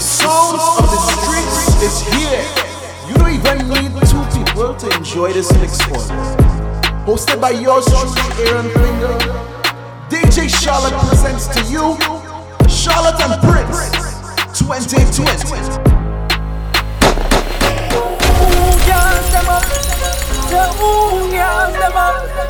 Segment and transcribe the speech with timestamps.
[0.00, 2.40] The sounds of the streets is here.
[3.06, 6.08] You don't even need two people to enjoy this next one.
[7.04, 8.16] Hosted by yours truly,
[8.48, 9.12] Aaron Finger.
[10.08, 12.00] DJ Charlotte presents to you
[12.66, 13.92] Charlotte and Prince
[14.58, 15.20] 2020.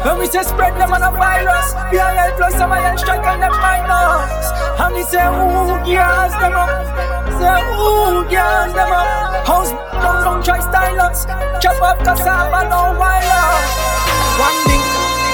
[0.05, 3.51] When we say spread them on a virus, BIL plus some iron strike on them
[3.51, 4.47] minors.
[4.79, 9.47] And we say them up, say who gas them up.
[9.49, 11.25] House don't don't try style us,
[11.63, 13.49] chop up cassava no wire.
[14.37, 14.83] One thing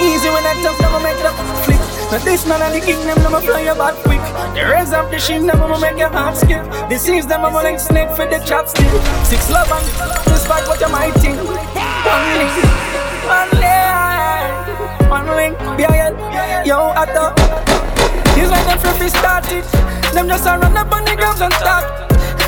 [0.06, 1.34] easy when I tough, never make them
[1.66, 1.82] flip.
[2.10, 4.22] But this man and the king, them never fly about quick.
[4.54, 6.62] The raise up the sheen, them make your heart skip.
[6.88, 8.90] Deceives them, I'm like snake for the chopstick.
[9.26, 9.86] Six love and
[10.30, 11.36] despite what you might think.
[12.06, 12.54] One link,
[13.26, 16.14] one link, one link, BIL,
[16.64, 17.95] yo, at the.
[18.38, 19.64] It's like them free started.
[20.12, 22.06] Them just a run up on the grounds and start.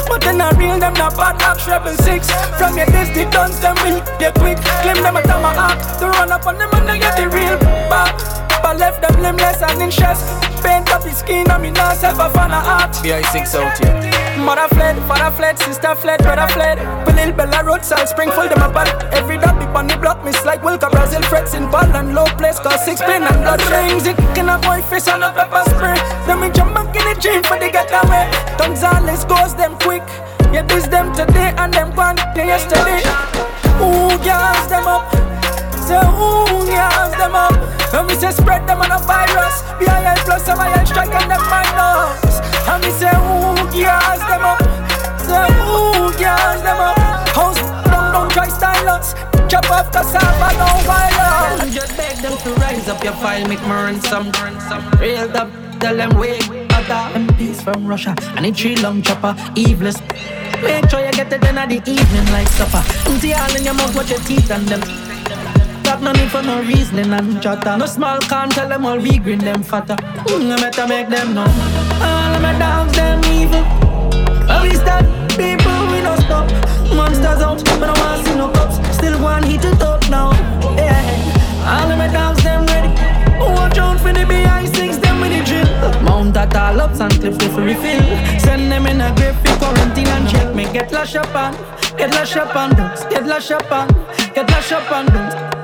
[0.09, 3.61] But then I real them not bad up treble six From your days the guns
[3.61, 5.53] them will they quick Claim them a time my
[6.01, 7.59] To run up on them and they get the real
[7.91, 10.29] back I left them limbless and in chest
[10.63, 14.45] Paint up his skin me not self a fan of art BI6 out here.
[14.45, 16.77] Mother fled, father fled, sister fled, brother fled.
[17.09, 18.89] Pilil Bella Road, Salt Spring, full them apart.
[19.15, 22.27] Every dog deep on the block, miss like Wilka, Brazil, frets in ball and low
[22.37, 24.07] place, cause six pin and blood rings.
[24.07, 25.97] It can a boy face and a pepper spray.
[26.27, 28.29] Then we jump back in the gym for the getaway.
[28.59, 30.05] Gonzales goes them quick.
[30.53, 33.01] Yeah, this them today and them gone yesterday.
[33.81, 35.09] Ooh, gas them up.
[35.89, 37.57] Say ooh, gas them up.
[37.95, 39.65] And we say spread them on a virus.
[39.81, 42.45] BIL plus some iron strike on them minors.
[42.69, 44.61] And we say ooh, gas them up.
[45.25, 46.99] Say ooh, gas them up.
[47.33, 47.57] House
[47.89, 49.15] don't don't try style us.
[49.49, 51.63] Chop off cassava, no violence.
[51.63, 54.31] And just beg them to rise up your file, make me some.
[55.01, 55.49] Real up,
[55.81, 56.45] tell them wait.
[56.71, 59.99] Other MPs from Russia, and a tree long chopper, eveless.
[60.61, 62.85] Make sure you get it in at the evening like supper.
[63.09, 65.08] Empty all in your mouth, watch your teeth and them.
[65.89, 67.79] Got no need for no reasoning and chatter.
[67.79, 69.97] No small can tell them all we green them fatter.
[69.97, 71.49] Mm, I better make them know.
[72.05, 73.65] All of my dogs them evil.
[74.61, 76.45] We start people we no stop.
[76.95, 78.77] Monsters out, but I want to see no cops.
[78.99, 80.33] Still one hit it up now.
[80.77, 81.01] Yeah.
[81.65, 82.93] All of my dogs them ready.
[83.41, 86.03] Watch out for the BI6 them with the drill.
[86.03, 88.05] Mount that all ups and clips if refill.
[88.39, 90.53] Send them in a grave for quarantine and chill.
[90.53, 91.55] Me get lash up on,
[91.97, 92.77] get lash up on,
[93.09, 93.89] get lash up on,
[94.35, 95.58] get lash up on.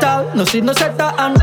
[0.00, 1.36] Tall, no see no set and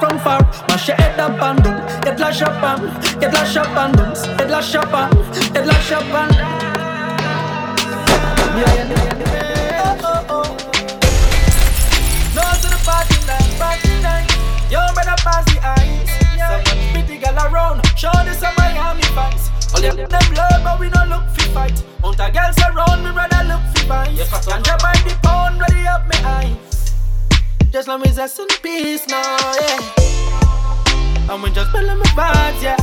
[0.00, 2.02] from far, mash your head up and down.
[2.02, 2.80] Get lash up on,
[3.20, 4.38] get lash up and dunks.
[4.38, 5.10] get lash up on,
[5.52, 6.30] get lash up on.
[8.56, 10.00] Yeah, yeah, yeah.
[10.02, 10.42] Oh, oh, oh.
[12.34, 14.28] No to the party night, party night.
[14.70, 16.10] Yo, better pass the ice.
[16.36, 17.86] So much pretty girl around.
[17.96, 19.48] Show this some Miami vibes.
[19.74, 21.84] All them them love, but we don't look fi fight.
[22.02, 24.28] Want a girls around me, rather look fi vibes.
[24.44, 26.65] Ganja by the pound, ready up me eyes.
[27.72, 29.80] Just let me rest in peace now, yeah.
[31.28, 32.76] I'm just feeling my vibes, yeah.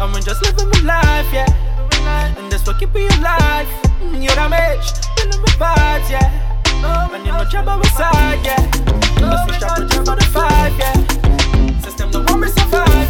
[0.00, 2.34] I'm just living my life, yeah.
[2.38, 3.66] And that's what keep me alive.
[4.00, 7.12] Mm, You're match, feeling my vibes, yeah.
[7.12, 8.88] And you know jump on my side, yeah.
[9.16, 11.80] The and five, yeah.
[11.80, 13.08] System survive.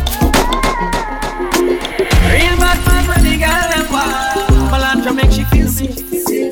[2.32, 4.37] Real bad man when the girl them wild.
[5.08, 5.92] Melandra make she feel sick.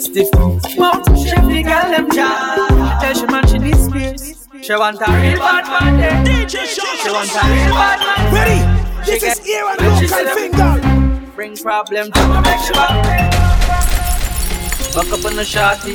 [0.01, 2.99] Stiff chef the girl them jaw.
[3.01, 4.49] Tell she man she needs space.
[4.63, 6.25] She want a real bad man.
[6.25, 8.35] DJ She want a real bad man.
[8.35, 9.05] Ready?
[9.05, 11.33] She This is get- Aaron when she Local Finger.
[11.35, 13.37] Bring problems to me, make she happy.
[14.95, 15.93] Buck up on the shawty.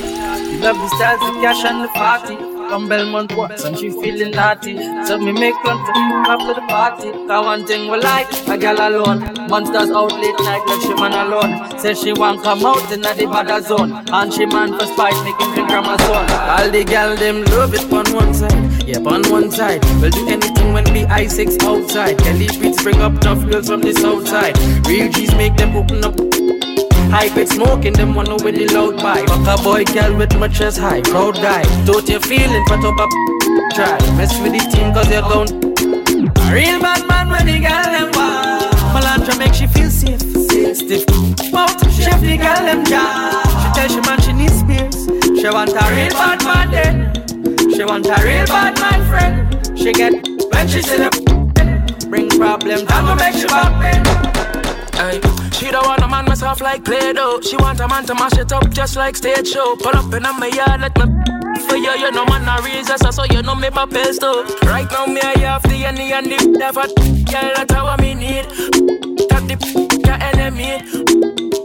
[0.51, 2.50] You love the styles, the cash and the party.
[2.71, 4.77] From Belmont Watts and she feeling naughty.
[5.03, 5.91] So me make plans to
[6.31, 7.11] after the party.
[7.11, 9.19] Cause one thing we like, a girl alone.
[9.49, 11.77] Monsters out late night, like she man alone.
[11.77, 13.91] Say she want come out in the bad zone.
[14.13, 16.31] And she man for spite, making me grandma son.
[16.31, 18.87] All the girl them love it on one side.
[18.87, 19.83] Yep, on one side.
[19.99, 22.19] We'll do anything when we I6 outside.
[22.19, 24.57] Kelly beats bring up tough girls from the south side.
[24.87, 26.70] Real G's make them open up.
[27.11, 29.27] Hype it smoking, them one with the loud vibe.
[29.27, 31.63] Fuck a boy, girl with my chest high, proud guy.
[31.83, 33.05] Don't you feeling, put up a
[33.75, 33.99] try.
[34.15, 35.47] Mess with the team cause you're down.
[36.39, 38.73] A real bad man when the girl them wild.
[38.95, 40.21] Melandra make she feel safe.
[40.73, 41.03] Stiff
[41.51, 43.43] mouth, chef the girl them jaw.
[43.59, 45.05] She tell she man she needs space.
[45.37, 47.75] She want a real bad man then.
[47.75, 49.77] She want a real bad man friend.
[49.77, 50.13] She get
[50.53, 52.85] when she see the bring problems.
[52.87, 54.40] I'ma make she happen.
[55.01, 55.19] Ay,
[55.51, 57.41] she don't want a man mess myself like Play-Doh.
[57.41, 59.75] She want a man to mash it up just like stage show.
[59.77, 61.05] Pull up in my yard, let me
[61.67, 64.45] for you, you know man a reason, so you know me papels too.
[64.67, 68.45] Right now me I have the any and the never girl that's how me need.
[69.27, 69.57] Got the
[70.05, 70.81] your enemy,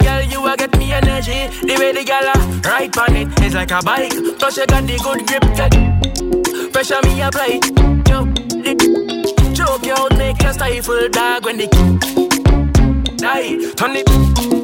[0.01, 1.49] girl you a get me energy.
[1.61, 2.33] The way the gal
[2.65, 4.15] ride on it is like a bike.
[4.39, 5.43] Plus you got the good grip.
[5.61, 7.61] That pressure me apply.
[8.09, 8.25] Yo,
[8.65, 12.26] the choke you out, make you stifle dog when the
[13.17, 13.57] die.
[13.75, 14.09] Turn it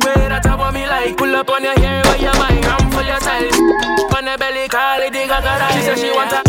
[0.05, 2.91] way that top of me like pull up on your hair where your mind ram
[2.91, 3.57] full your size.
[4.17, 5.73] On the belly, call it the gaga.
[5.75, 6.41] She said she want a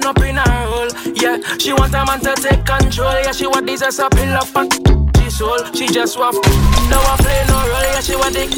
[0.00, 0.90] no in her hole.
[1.14, 3.12] Yeah, she want a man to take control.
[3.24, 5.00] Yeah, she want this as a pill up and
[5.30, 5.58] soul.
[5.74, 6.36] She just want
[6.90, 7.88] now I play no role.
[7.94, 8.50] Yeah, she want dick.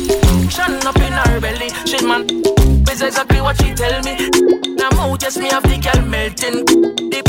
[0.51, 1.71] Shun up in her belly.
[1.87, 2.29] She man,
[2.91, 4.15] is exactly what she tell me.
[4.77, 6.65] Now mouth just me have the girl melting.
[7.11, 7.29] Deep,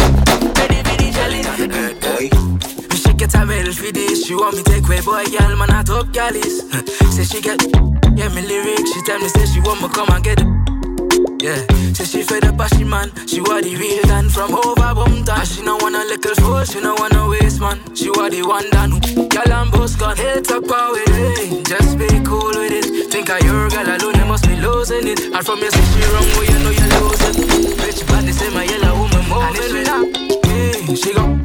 [0.58, 0.93] ready
[3.74, 4.26] get a for this.
[4.26, 6.62] She want me take away boy, girl, man, I top galleys.
[7.16, 7.62] say she get,
[8.16, 8.92] yeah, me lyrics.
[8.94, 10.48] She tell me say she want me come and get it.
[11.44, 11.60] Yeah,
[11.92, 13.12] say she fed up she man.
[13.28, 15.46] She want the real dan from over Bumpton.
[15.46, 17.84] She no want a little fool, she no want a waste man.
[17.94, 20.16] She want the one who girl and boss gun.
[20.16, 23.12] Hit up power with it, just be cool with it.
[23.12, 25.20] Think of your girl alone, you must be losing it.
[25.20, 27.36] And from your say she wrong, well you know you lose it.
[27.76, 30.98] Bitch body say my yellow woman moving it.
[30.98, 31.43] She go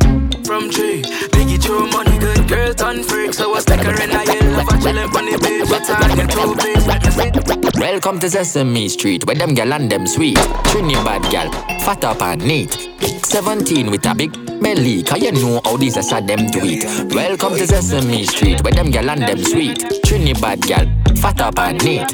[0.49, 1.03] from tree.
[1.33, 3.35] Biggie true money, good girl turn freak.
[3.35, 5.69] So I stick her in a yellow for chillin' on the beach.
[5.69, 7.79] But I get two big, let me sit.
[7.79, 10.39] Welcome to Sesame Street, where them gal and them sweet.
[10.65, 11.53] Trinidad gal,
[11.85, 12.73] fat up and neat.
[13.27, 17.13] 17 with a big belly, cause you know how these are sad them do it.
[17.13, 19.85] Welcome to Sesame Street, where them gal and them sweet.
[20.03, 20.87] Trinidad gal,
[21.19, 22.09] fat up and neat.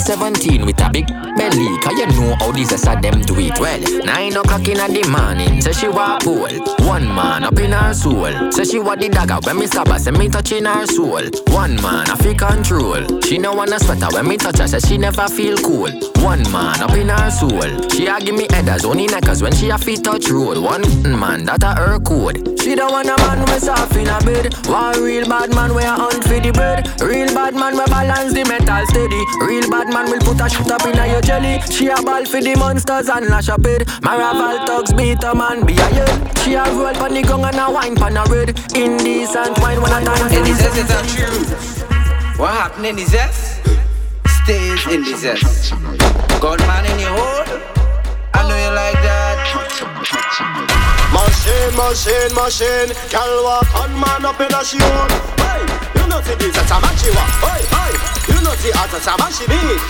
[0.00, 1.06] 17 with a big
[1.36, 3.58] belly, cause you know how these are them do it.
[3.60, 6.48] Well, 9 o'clock in the morning, say she want pool.
[6.86, 8.50] One man up in her soul.
[8.52, 11.22] Say she want the dagger when me stab her, say me touching her soul.
[11.48, 13.20] One man I feel control.
[13.22, 15.90] She no wanna sweater when me touch her, say she never feel cool.
[16.24, 17.88] One man up in her soul.
[17.90, 20.58] She a give me headers, only neckers when she a feet touch road.
[20.58, 20.82] One
[21.18, 22.58] man that a her code.
[22.60, 24.54] She don't want a man we soft in a bed.
[24.66, 27.00] One real bad man we a hunt for the bread.
[27.00, 29.22] Real bad man we balance the metal steady.
[29.42, 31.60] Real bad man will put a shit up in a your jelly.
[31.70, 33.86] She a ball for the monsters and lash up it.
[34.02, 36.34] Maraval thugs beat a man be a yell.
[36.42, 38.50] She a roll pon the gong and a wine pon a red.
[38.74, 40.32] Indecent wine when I dance.
[40.32, 42.38] In the zest is a truth.
[42.38, 43.62] What happened in the zest?
[44.44, 45.72] Stays in the zest.
[45.72, 47.76] man in your hole.
[48.34, 49.86] I know you like that.
[51.12, 52.94] Machine, machine, machine.
[53.08, 55.45] Can walk on man up in a she own.
[55.94, 57.30] You know see this, a want.
[57.44, 57.92] Hey, hey,
[58.32, 59.80] you know see as a need.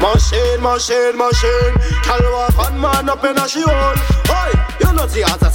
[0.00, 1.72] Machine, machine, machine.
[2.04, 3.96] Can walk on man up in a she own.
[4.28, 5.50] Hey, you know see as a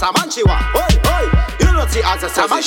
[0.45, 0.63] want.
[0.73, 1.25] Hey, hey,
[1.61, 2.61] you know see as a man.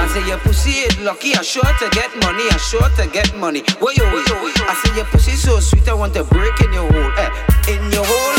[0.00, 3.36] I say your pussy is lucky, I'm sure to get money, I'm sure to get
[3.36, 3.62] money.
[3.78, 4.30] Where you with?
[4.66, 7.12] I say your pussy so sweet, I want to break in your hole.
[7.18, 7.30] Eh,
[7.74, 8.36] in your hole,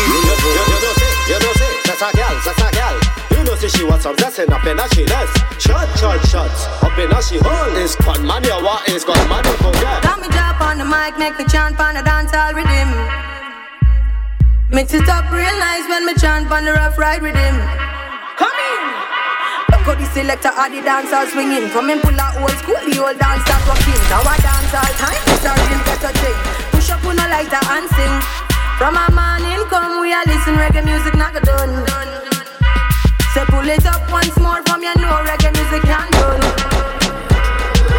[0.00, 0.68] in You, your you, you, hole.
[0.68, 1.74] you know see, you know see.
[1.86, 3.03] That's a gal, that's a gal.
[3.64, 5.32] See she wants some dressing up in a she dress.
[5.56, 7.72] Shot, shot, shots up in a she hole.
[7.80, 10.04] Is gun man what is gun man you forget.
[10.04, 12.92] Got me drop on the mic, make me chant on the dance all rhythm.
[14.68, 17.56] Mix it up real nice when me chant on the rough ride him.
[18.36, 18.84] Come in.
[19.72, 21.72] How the selector of the dance all swinging.
[21.72, 23.96] Come and pull out old school, the old dance start rocking.
[24.12, 26.36] Now I dance all time, it's a real better thing.
[26.68, 28.14] Push up on a lighter and sing.
[28.76, 32.13] From a morning come, we are listen reggae music, not done.
[33.34, 36.38] Say pull it up once more from your know reggae music can done.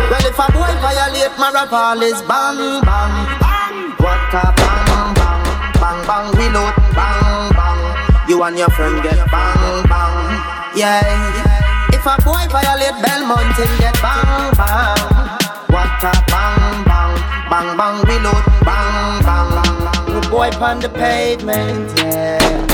[0.08, 3.76] Well, if a boy violate my rap, all is bang, bang, bang.
[4.00, 5.44] What a bang, bang,
[5.75, 7.82] bang, bang, reload, bang, bang.
[8.30, 10.15] You and your friend get bang, bang,
[10.72, 11.04] yeah.
[11.92, 15.04] If a boy violate Belmont, him get bang, bang.
[15.68, 17.13] What a bang, bang,
[17.51, 20.06] bang, bang, reload, bang, bang, bang, bang.
[20.08, 22.65] Good boy on the pavement, yeah.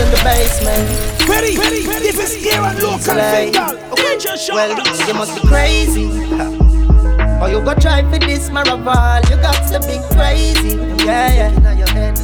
[0.00, 0.06] I know.
[0.06, 1.28] In the basement.
[1.28, 3.52] Ready, ready, this is here at local Slay.
[3.52, 3.76] finger.
[4.52, 4.70] Well,
[5.06, 6.06] you must be crazy.
[7.40, 10.76] Or you go try for this maraval, you got to be crazy.
[11.04, 11.52] Yeah, yeah.
[11.52, 12.16] Inna your head.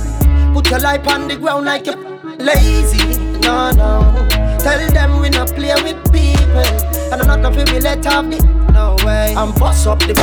[0.55, 1.97] Put your life on the ground like you're
[2.39, 3.19] lazy.
[3.41, 4.29] No, no.
[4.61, 6.67] Tell them we not play with people.
[7.13, 8.43] And I'm not gonna be let off the.
[8.73, 9.35] No way.
[9.37, 10.15] I'm boss up the.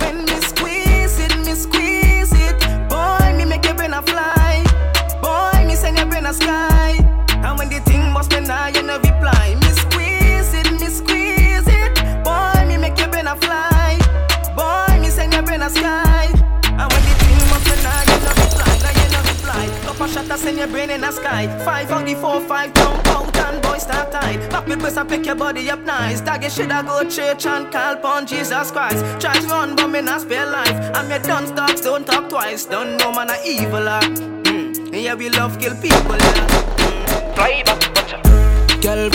[0.00, 2.58] When me squeeze it, me squeeze it.
[2.88, 4.41] Boy, me make your brain a fly.
[6.32, 6.92] Me a sky.
[7.44, 9.54] And when the thing must be now, you no reply.
[9.60, 12.24] Me squeeze it, me squeeze it.
[12.24, 13.98] Boy, me make your brain a fly.
[14.56, 16.30] Boy, me send your brain a sky.
[16.64, 18.72] And when the thing must be now, you no reply.
[18.80, 19.80] Now you no reply.
[19.84, 21.48] Couple shot I send your brain in the sky.
[21.66, 24.48] Five on the four, five jump out and boy start tight.
[24.48, 26.22] Pop me press and pick your body up nice.
[26.22, 29.04] Dog, you shoulda go church and call upon Jesus Christ.
[29.20, 30.92] Try to run, but me not spare life.
[30.94, 32.64] I'm your done dogs, don't talk twice.
[32.64, 34.31] Don't know man a evil ah.
[35.02, 35.04] Mm.
[35.04, 36.16] Yeah, we love kill people.
[36.16, 37.34] Yeah.
[37.34, 37.80] Fly back.
[38.80, 39.10] Girl,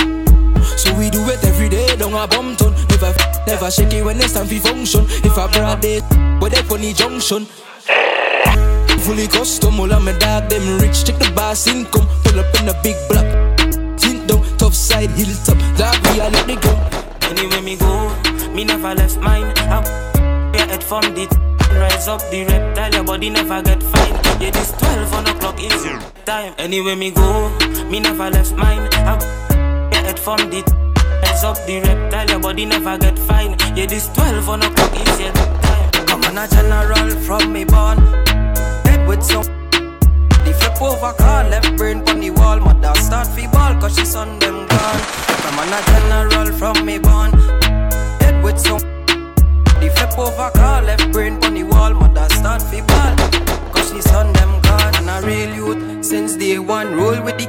[0.75, 2.73] so we do it every day, don't a bum ton.
[2.89, 3.13] Never,
[3.47, 5.05] never shake it when it's time for function.
[5.23, 6.01] If I broad day,
[6.39, 7.47] but they funny junction.
[8.99, 11.05] Fully custom, all of my dog, them rich.
[11.05, 13.25] Check the boss income, pull up in a big block.
[13.97, 15.57] Tint down, top side, hilltop.
[15.77, 16.73] Dog, we are let it go.
[17.29, 18.11] Anywhere me go,
[18.53, 19.53] me never left mine.
[19.57, 21.27] I your head from the
[21.79, 23.96] rise up the reptile, your body never get fine.
[24.39, 26.53] Yeah, this 12 on o'clock is your time.
[26.59, 27.49] Anywhere me go,
[27.89, 28.87] me never left mine.
[28.93, 30.61] I head from the
[31.23, 33.55] rise up the reptile, your body never get fine.
[33.75, 35.91] Yeah, this 12 on o'clock is your time.
[36.05, 37.97] Come on, a general from me born.
[38.85, 39.43] Head with some.
[40.45, 42.59] The flip over car, left brain on the wall.
[42.59, 45.01] Mother start fi ball, cause she son them gone.
[45.43, 47.31] Come on, a general from me born.
[48.21, 48.79] Head with some.
[49.81, 51.93] The flip over car, left brain on the wall.
[51.93, 53.15] Mother start fi ball,
[53.87, 54.95] cause she son them gone.
[54.95, 57.47] And a real youth since day one, roll with the.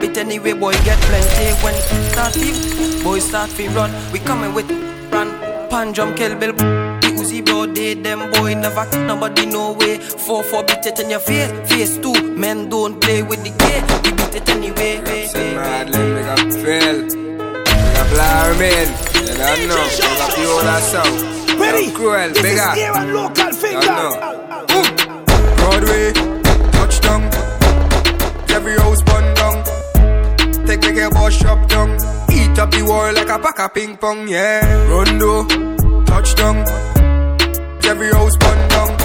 [0.00, 3.02] Bit anyway, boy, get plenty when it start fi.
[3.02, 3.90] Boy, start fi run.
[4.12, 4.70] We coming with
[5.12, 5.38] run.
[5.70, 6.52] Pan jump, kill bill.
[6.52, 9.98] The Uzi blow day, them boy never c- nobody no way.
[9.98, 12.12] Four four beat it in your face, face two.
[12.36, 15.26] Men don't play with the game, we beat it anyway.
[15.26, 16.98] Say Madlin, big up Phil.
[17.64, 18.88] Big up Larmin.
[19.28, 19.84] You don't know.
[19.98, 21.60] Big up the older sound.
[21.60, 21.90] Ready?
[21.90, 22.76] Cruel, This big is up.
[22.76, 23.80] here on local finger.
[23.86, 24.97] know.
[25.78, 26.12] Broadway,
[26.72, 27.22] touchdown.
[28.50, 29.62] Every house bun down.
[30.66, 31.90] Take the care boss shop down.
[32.32, 34.88] Eat up the world like a pack of ping pong, yeah.
[34.88, 35.44] Rondo,
[36.04, 36.64] touchdown.
[37.84, 38.98] Every house bun down.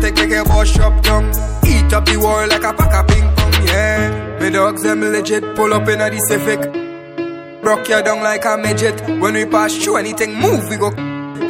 [0.00, 1.28] Take the care boss shop down.
[1.64, 4.38] Eat up the world like a pack of ping pong, yeah.
[4.40, 7.62] Me dogs them legit pull up in a the Civic.
[7.62, 9.00] Broke you down like a midget.
[9.20, 10.90] When we pass through anything, move, we go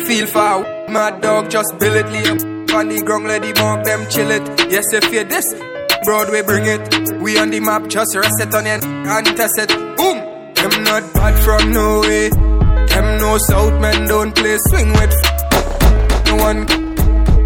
[0.04, 0.60] feel far.
[0.90, 4.42] Mad dog, just bill it, up on the ground, let the mark them chill it.
[4.70, 5.54] Yes, if you this,
[6.04, 7.20] Broadway bring it.
[7.20, 9.68] We on the map, just rest it on it and test it.
[9.96, 10.18] Boom!
[10.54, 12.28] Them not bad from no way.
[12.30, 15.14] Them no South men don't play swing with.
[16.26, 16.66] No one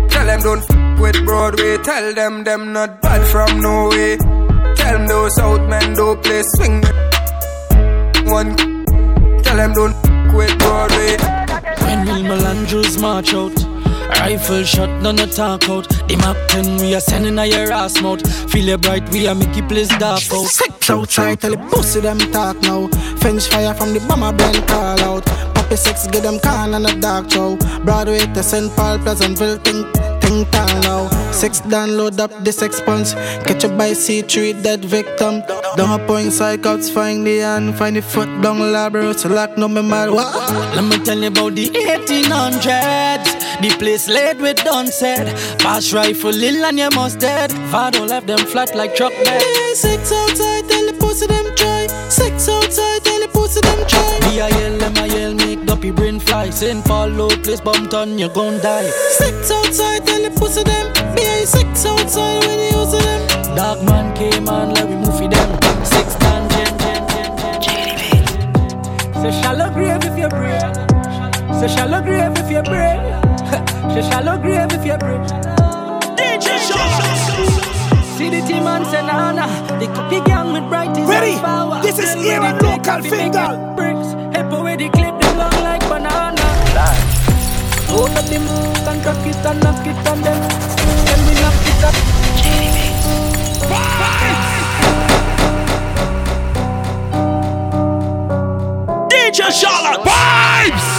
[0.08, 1.76] tell them don't f- with Broadway.
[1.78, 4.16] Tell them them not bad from no way.
[4.16, 8.26] Tell them those South men don't play swing with.
[8.26, 8.56] One
[9.42, 11.16] tell them don't f- with Broadway.
[11.84, 13.71] When Will Melandros march out
[14.20, 18.00] Rifle shot, none no talk out The map 10, we are sending a your ass
[18.00, 21.56] mouth Feel it bright, we are make it place dark out Sex outside, tell the
[21.70, 22.88] pussy them talk now.
[23.18, 25.24] French fire from the bomber brain call out.
[25.54, 27.56] Poppy sex, get them can and a dark show.
[27.84, 28.74] Broadway to St.
[28.76, 29.84] Paul, Pleasantville, ting,
[30.20, 31.08] ting town now.
[31.30, 33.12] Sex download up the sex punch.
[33.46, 35.42] Catch up by C3 dead victim.
[35.76, 39.68] Down a point psychots, find the hand, find the foot down labro, so lock no
[39.68, 40.10] me mad.
[40.10, 40.34] What?
[40.74, 46.34] Let me tell you about the 1800s The place laid with done said Pass rifle
[46.34, 50.68] ill and you must dead Vado left them flat like truck bed Yeah, sex outside,
[50.68, 51.86] tell the pussy them try.
[52.08, 54.18] Six outside, tell the pussy them try.
[54.26, 56.84] Me a yell, them a yell, make duppy brain fly St.
[56.84, 60.92] Paul low place bumped on, you gon' die Six outside, tell the pussy them.
[61.16, 63.54] Yeah, sex outside when you use them.
[63.54, 67.06] Dark man came on, let we move for them Six tan, gen, gen,
[67.62, 70.74] gen, gen Say shallow grave if you brave
[71.60, 73.22] Say shallow grave if you brave
[73.92, 75.20] Say shallow grave if you brave
[76.16, 76.58] DJ
[78.16, 79.48] See the team and say nah nah.
[79.78, 81.36] The cookie gang with bright Ready?
[81.40, 83.74] power This is here the Local Finger.
[83.76, 86.42] Bricks, hip away the clip them long like banana.
[87.92, 88.48] Hold up them
[88.88, 90.40] and rock it and knock it on them.
[91.04, 91.94] Then we knock it up.
[99.10, 100.00] DJ Charlotte.
[100.06, 100.91] Vibes!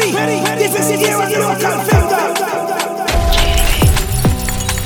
[0.00, 0.40] Ready?
[0.56, 2.24] This is here on local finger.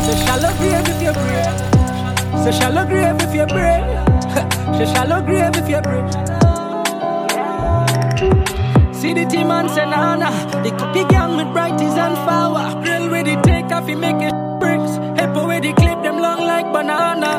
[0.03, 2.45] Say shallow grave if you're brave.
[2.45, 3.85] Say shallow grave if you're brave.
[4.77, 6.11] Say shallow grave if you're brave.
[8.93, 10.33] See the team and say nah nah.
[10.65, 12.83] The cookie gang with brighties and power.
[12.83, 14.97] Grill with the take off, he make it bricks.
[15.21, 17.31] Hip away the clip them long like banana.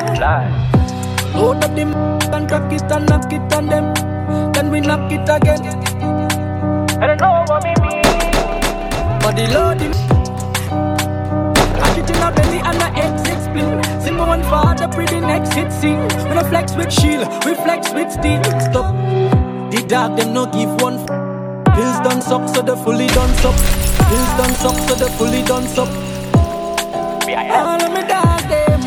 [1.34, 1.92] Load up them
[2.32, 4.52] and rock it and knock it on them.
[4.54, 5.60] Then we knock it again.
[6.98, 7.35] I don't know what me mean.
[9.26, 9.92] Body loading.
[11.82, 13.82] Catch it in a belly and a exit spleen.
[14.00, 15.98] Simple one for the pretty next hit scene.
[16.28, 18.40] When I flex with shield, we flex with steel.
[18.60, 18.94] Stop.
[19.72, 21.00] The dog them no give one.
[21.00, 23.56] F- Pills done suck, so the fully done suck.
[24.06, 25.90] Pills done suck, so the fully done suck.
[27.26, 28.80] All of me dog them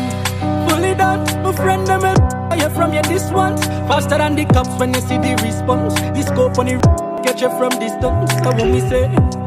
[0.66, 1.20] fully done.
[1.42, 2.16] My friend them will
[2.48, 3.66] fire from you this once.
[3.92, 5.92] Faster than the cops when you see the response.
[6.16, 6.80] The scope on the
[7.22, 8.32] catch you from distance.
[8.32, 9.39] That's what me say.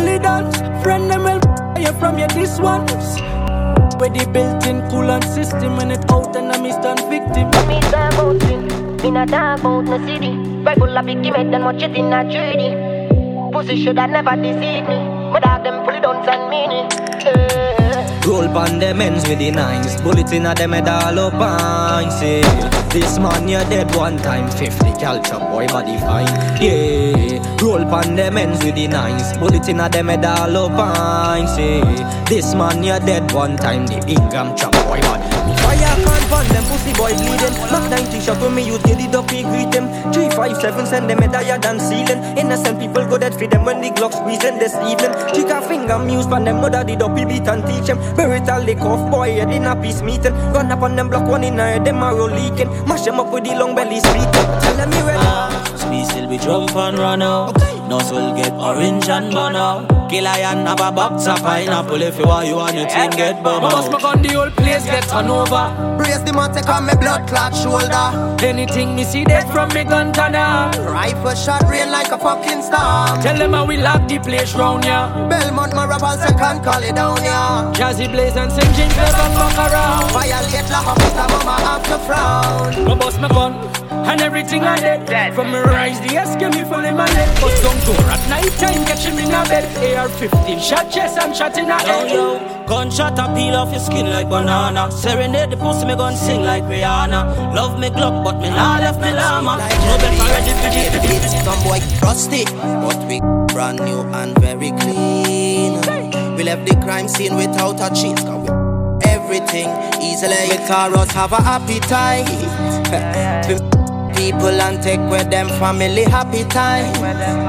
[0.00, 0.50] Fully done.
[0.82, 1.40] Friend them will
[1.74, 3.20] fire from you this once.
[3.20, 7.50] Already built in coolant system when it out and I'm stand victim.
[7.68, 10.32] Me talk about it, me not talk about no city.
[10.64, 13.52] Regular picky made them watch it in a 3D.
[13.52, 14.98] Pussy should have never deceived me.
[15.32, 16.64] My dog them fully don't send me.
[16.64, 18.20] Eh.
[18.26, 20.00] Roll pan them ends with the nines.
[20.00, 22.40] Bullet in a them head all up and say
[22.90, 24.50] This man you dead one time.
[24.50, 26.26] 50 culture boy body fine.
[26.60, 29.36] Yeah Roll pan them ends with the nines.
[29.38, 31.80] Bullet in a them head all up and say
[32.24, 33.86] This man you dead one time.
[33.86, 35.30] The Ingram chop boy body
[35.62, 35.94] fire.
[36.02, 39.30] Can pan them pussy boy bleeding Mac 90 shot when me use get it up
[39.30, 42.20] he greet them 357 send them head higher than ceiling.
[42.36, 45.60] Innocent people go dead feed them when the Glock squeeze them this evening Chick a
[45.62, 49.10] finger muse pan them mother did up he beat and teach them Marital lick off
[49.10, 50.34] boy head in a peace meeting.
[50.54, 52.70] Run up on them block one in her them arrow leaking.
[52.86, 56.28] Mash them up with the long belly speaking Tell them you ready uh, We still
[56.28, 57.56] be jump and run out.
[57.56, 57.88] Okay.
[57.88, 62.02] Nose will get orange and burn out Kill iron, have a box of pineapple.
[62.02, 64.84] If you want you want your thing get bum out Must on the whole place
[64.84, 65.70] get turn over.
[65.96, 68.10] Brace the man take on me blood clot shoulder.
[68.44, 73.22] Anything me see dead from me gun turner Rifle shot rain like a fucking storm.
[73.22, 75.28] Tell them how we lock the place round ya.
[75.28, 77.72] Belmont my rebel second call it down ya.
[77.74, 78.66] Jazzy Blaze and St.
[78.74, 80.10] James never fuck around.
[80.10, 82.84] Violate la hospital mama have to frown.
[82.84, 86.84] Go bust my gun and everything I did From me rise the SK me full
[86.84, 89.64] in my neck Bust down door at night time catching me in a bed.
[89.96, 92.10] AR-15 shot chest and shot in a head.
[92.10, 92.66] yo, yo.
[92.66, 94.90] Gunshot a peel off your skin like banana.
[94.90, 97.54] Serenade the pussy me gun sing like Rihanna.
[97.54, 99.56] Love me Glock but me nah left me llama.
[99.56, 101.44] No better ready for this.
[101.44, 103.20] Some boy rusty But we
[103.52, 105.80] brand new and very clean.
[106.36, 108.48] We left the crime scene without a we
[109.08, 109.68] everything
[110.02, 110.34] easily.
[110.48, 112.26] Make us have a appetite
[114.20, 116.92] people and take with them family happy time.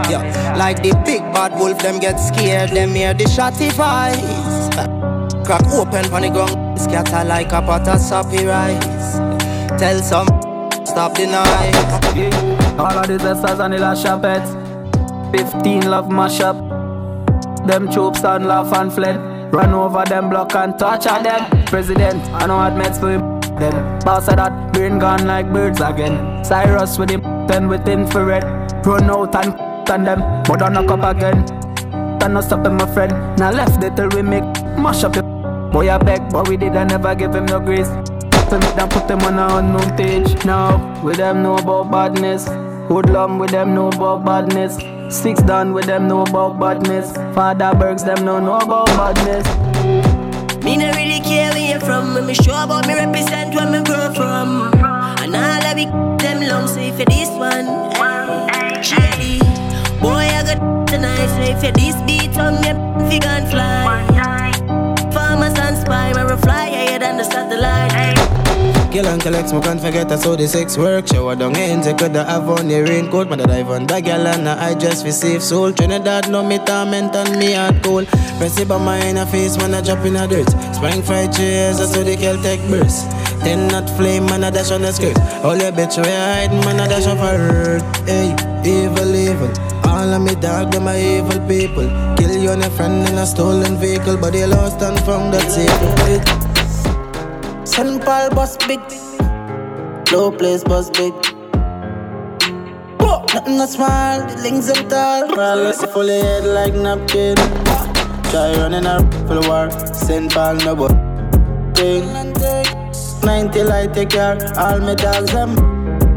[0.10, 4.70] Yeah, like the big bad wolf, them get scared, them hear the shotty voice.
[5.46, 9.18] Crack open pon the ground, scatter like a pot of soppy rice.
[9.80, 10.28] Tell some
[10.86, 11.28] stop the.
[12.80, 14.50] All of these sisters and the last shoppets.
[15.36, 16.58] 15 love mash up.
[17.68, 19.20] Them troops and laugh and fled.
[19.54, 21.66] Run over them block and torture them.
[21.66, 23.31] President, I know meds for him
[23.62, 24.00] them.
[24.00, 26.44] Boss of that, brain gone like birds again.
[26.44, 28.44] Cyrus with him, then with infrared.
[28.86, 29.56] Run out and
[29.90, 31.46] on them, but don't knock up again.
[32.32, 33.12] No stop him, my friend.
[33.38, 34.44] Now left it till we make
[34.78, 35.24] mash up your
[35.74, 35.90] boy.
[35.90, 37.90] I beg, but we did, I never give him no grace.
[38.50, 40.46] To make them put them on a unknown page.
[40.46, 42.48] Now, with them know about badness.
[42.88, 44.78] Hoodlum with them know about badness.
[45.14, 47.12] Six down with them know about badness.
[47.36, 50.21] Father Bergs them know know about badness.
[50.64, 52.26] Me no really care where you from.
[52.26, 54.72] Me sure about me represent where me grow from.
[55.22, 57.68] And all of it them long say for this one.
[57.98, 59.40] Eh, hey,
[60.00, 61.30] boy I got tonight.
[61.38, 62.72] Say for this beat on me,
[63.10, 64.52] figure and fly.
[65.12, 68.41] Farmers and spy, me fly higher than the satellite.
[68.92, 71.08] Kill and collect, smoke and forget that's how the sex work.
[71.08, 73.30] Shower down ends, I could have on the raincoat.
[73.30, 75.72] Man, I dive on the gal and I just safe soul.
[75.72, 78.08] Trinidad, no me torment and me hard cold.
[78.38, 80.50] Press it by my inner face, man, I drop in a dirt.
[80.76, 83.10] Spring fried chairs, that's how the Celtic burst.
[83.40, 85.18] Ten not flame, man, I dash on the skirt.
[85.46, 87.82] All your bitch we hide, man, I dash off a hurt.
[88.06, 88.36] Hey,
[88.68, 89.52] evil, evil.
[89.88, 91.88] All of me dog, them are evil people.
[92.18, 95.50] Kill you and a friend in a stolen vehicle, but they lost and found that
[95.50, 96.41] safe.
[97.72, 98.04] St.
[98.04, 98.82] Paul bus big.
[100.12, 101.14] Low place bus big.
[103.34, 105.24] Nothing not small, the links them tall.
[105.30, 107.38] Rallis fully head like napkin.
[108.30, 109.72] Try running a full war.
[109.94, 110.30] St.
[110.34, 110.92] Paul no but
[111.74, 112.04] thing.
[113.24, 114.38] 90 light take care.
[114.58, 115.56] All my dogs them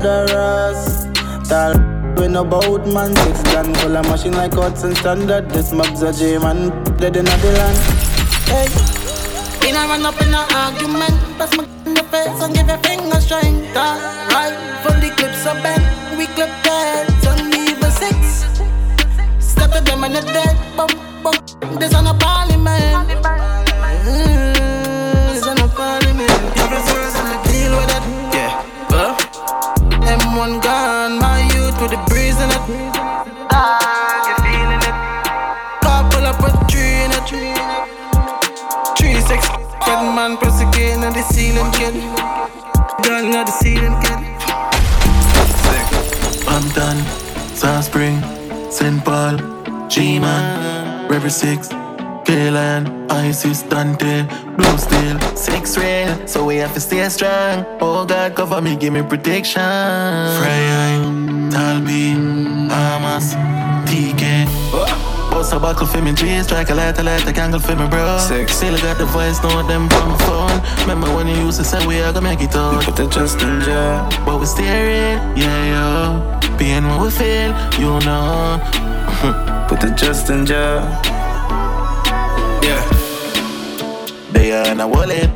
[0.00, 1.14] the rust.
[1.48, 1.78] Tall
[2.16, 3.14] we no boat man.
[3.14, 5.48] Six gun full of machine like Hudson standard.
[5.50, 6.70] This mob's a J man.
[6.96, 7.78] Dead in the land.
[8.50, 9.03] Hey.
[9.74, 12.78] In a run up in an argument, pass my in the face and give your
[12.78, 13.74] finger strength.
[13.74, 15.82] Right, for the clips of bang,
[16.16, 18.46] we clip heads on evil six.
[19.40, 21.80] Step at them in the dead, bump, bump.
[21.80, 23.18] This on a parliament.
[24.06, 24.43] Mm,
[41.28, 41.94] the ceiling kid.
[43.04, 44.20] Gun on the ceiling kid.
[46.74, 46.98] Done.
[47.54, 48.20] South Spring,
[48.70, 49.04] St.
[49.04, 49.36] Paul,
[49.88, 51.68] G-Man, River 6,
[52.24, 57.64] K-Land, Isis, Dante, Blue Steel, Six Rail, so we have to stay strong.
[57.80, 59.62] Oh God, cover me, give me protection.
[60.40, 60.98] Frey,
[61.54, 62.14] Talbi,
[62.68, 63.34] Hamas,
[63.86, 64.33] TK.
[65.52, 66.42] A buckle for me, G.
[66.42, 68.18] Strike a light, a light, a candle for me, bro.
[68.18, 68.56] Six.
[68.56, 70.80] Still got the voice, know them from my phone.
[70.80, 72.82] Remember when you used to say we are gonna make it out?
[72.82, 74.08] Put the just in jail.
[74.24, 76.56] But we steering, yeah, yo.
[76.56, 78.58] Being what we feel, you know.
[79.68, 80.80] Put the just in jail.
[82.66, 82.82] Yeah.
[84.32, 85.30] They are in a wallet.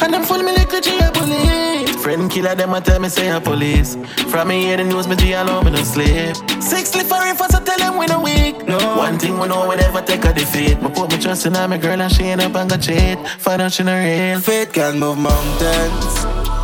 [0.00, 1.73] And them full me like a bullet.
[2.04, 3.96] Friend killer, them a tell me say a police.
[4.28, 6.36] From me hear the news, me G alone, me no sleep.
[6.60, 8.68] Six slip for I tell them we no weak.
[8.68, 8.76] No.
[8.98, 10.82] One thing we know, we never take a defeat.
[10.82, 13.18] Me put me trust in my girl and she ain't up and go cheat.
[13.38, 14.38] Find out she no real.
[14.40, 16.14] Faith can move mountains.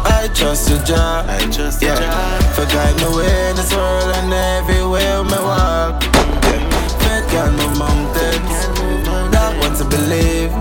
[0.05, 1.25] I trust your job.
[1.27, 1.97] I trust yeah.
[1.97, 2.43] job.
[2.55, 6.03] For guide me way in this world and everywhere me walk.
[6.05, 6.69] Yeah.
[7.01, 8.59] Faith can move mountains.
[9.33, 10.53] That one to believe.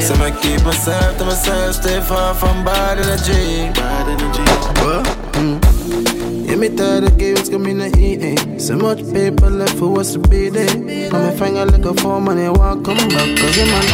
[0.00, 2.64] So I keep myself to myself, stay far from.
[2.64, 3.79] Bad energy.
[8.70, 10.72] So much paper left for us to be there.
[11.10, 13.36] Now me finger like a form and they won't come back.
[13.36, 13.84] Cause the man.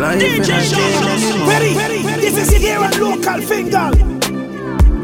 [0.00, 1.48] Life in a game anymore.
[1.48, 1.72] Ready?
[2.22, 3.90] This is here at local finger.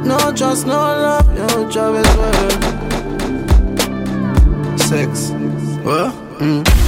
[0.02, 2.52] No trust, no love, no Travis word.
[4.80, 5.28] Sex.
[5.84, 6.14] What?
[6.40, 6.87] Mm.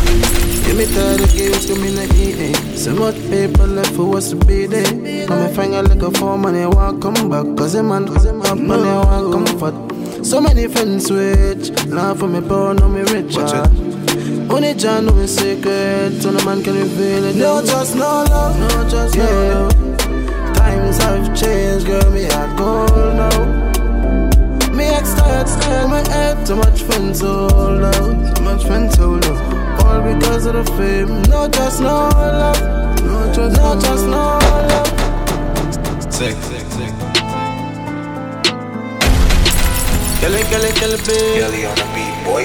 [0.71, 2.55] Give me tired of games, give me the eating.
[2.77, 4.87] So much paper left for us to be there.
[5.27, 7.45] Now me finger like a form and they won't come back.
[7.59, 10.25] Cause the man, cause them up and they want comfort.
[10.25, 11.75] So many friends switch.
[11.87, 13.35] Now for me poor, now me rich.
[14.49, 16.23] Only John know me secret.
[16.23, 17.35] So no man can reveal it.
[17.35, 20.55] No trust, no love, no trust, no love.
[20.55, 24.71] Times have changed, girl, me a gold now.
[24.71, 28.97] Me ex tired, style my head, too much friends oh, hold out, too much friends
[29.01, 29.60] oh, hold out.
[29.91, 32.61] All because of the fame, no just no love,
[33.03, 34.39] no just no just no
[34.71, 36.13] love.
[36.13, 36.37] Sick.
[40.21, 41.41] Kelly, Kelly, Kelly, babe.
[41.41, 42.45] Kelly on the beat, boy.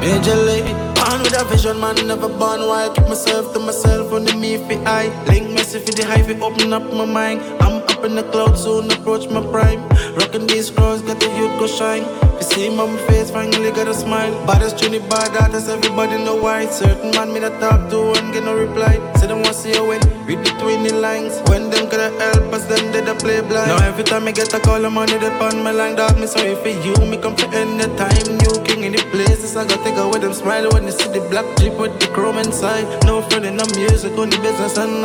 [0.00, 4.12] Major league, man with a vision, man never born Why I keep myself to myself
[4.12, 7.40] on the me fi eye Link messy for the high fi open up my mind
[7.60, 11.58] I'm up in the clouds, soon approach my prime Rocking these clothes, get the youth
[11.58, 12.04] go shine
[12.38, 14.30] You see my face, finally got a smile.
[14.46, 16.66] Baddest tune bad artists, everybody know why.
[16.66, 18.94] Certain man me that talk to and get no reply.
[19.18, 21.42] Say them want see you win, read between the lines.
[21.50, 23.74] When them coulda help us, them did a play blind.
[23.74, 26.28] Now every time I get a call, I'm on it on my line Dog, me
[26.28, 29.82] sorry for you, me come for any time New king in the places, I gotta
[29.82, 30.70] take away them smile.
[30.70, 32.86] When they see the black jeep with the chrome inside.
[33.04, 35.02] No friend in the music, only business and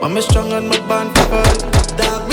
[0.00, 1.44] But me strong and my band for
[2.00, 2.27] Dog,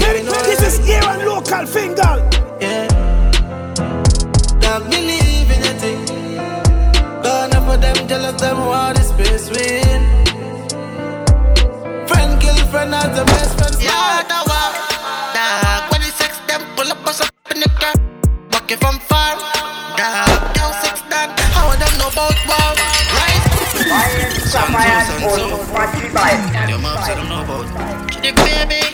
[0.00, 0.14] Sean.
[0.14, 0.22] Ready?
[0.22, 2.12] This is here at local finger.
[2.60, 2.88] Yeah.
[4.60, 6.04] Dog, believe in your thing.
[7.22, 10.02] Gone enough of them jealous, them want the space win.
[12.08, 13.76] Friend kill friend as the best friend.
[13.82, 14.70] Yeah, the war.
[15.34, 17.94] Dog, when the sex them pull up us up in the car.
[18.50, 19.36] Bucket from far.
[19.96, 21.30] Dog, yo six done.
[21.54, 22.70] How I don't know about war.
[23.14, 23.42] Right?
[24.42, 25.50] Some juice and some.
[26.68, 28.10] Your mom said I don't know about.
[28.22, 28.93] Chick baby.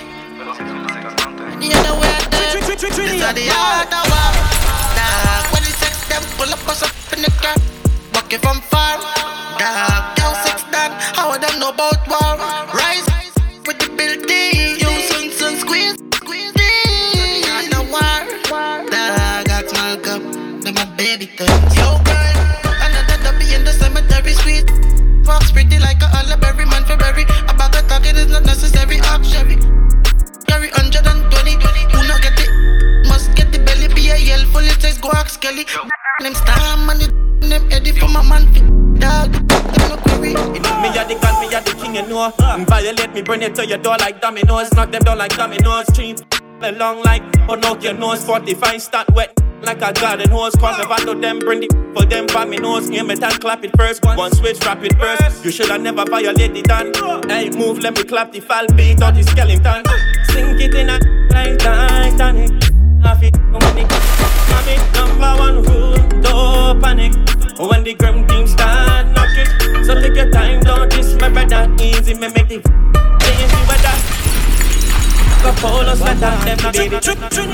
[2.97, 3.19] Did.
[3.19, 4.33] This are the other war.
[4.97, 7.57] Dog, when the sex them pull up us up in the car.
[8.13, 8.99] Bucket from far.
[9.59, 10.93] Dog, yo six done.
[11.17, 12.37] How I don't know about war.
[12.75, 13.07] Rise
[13.67, 14.79] with the building.
[14.83, 15.97] Yo son son squeeze.
[16.15, 17.47] Squeeze it.
[17.47, 18.21] Not the war.
[18.91, 20.61] Dog, got Malcolm.
[20.63, 21.80] Them my baby things.
[35.65, 36.99] Go ask Them star man.
[36.99, 38.45] the Them Eddie for my man.
[38.99, 39.33] Dog.
[39.33, 40.35] Them no query.
[40.35, 42.31] Me a the god, me a the king, you know.
[42.39, 42.67] Mm.
[42.67, 44.73] Violate me, bring it to your door like dominoes.
[44.73, 45.87] Knock them down like dominoes.
[45.93, 46.23] Street
[46.63, 48.25] along like Pinocchio nose.
[48.25, 50.55] 45 start wet like a garden hose.
[50.57, 52.91] Call me vandal, them bring the for them by me nose.
[52.91, 54.05] Aim it and clap it first.
[54.05, 55.45] One switch, drop it first.
[55.45, 56.97] You should have never violated that.
[57.29, 59.85] Hey, move, let me clap the fall beat or the skeleton.
[60.31, 60.99] Sink it in a
[61.33, 62.70] like Titanic.
[63.03, 64.95] When it have it.
[64.95, 67.13] Number one rule, don't panic.
[67.59, 69.85] When the gram team start knock it.
[69.85, 72.15] So take your time, don't disremember that easy.
[72.15, 73.97] Me make the easy weather.
[75.43, 76.99] Go polo sweater, them not Baby,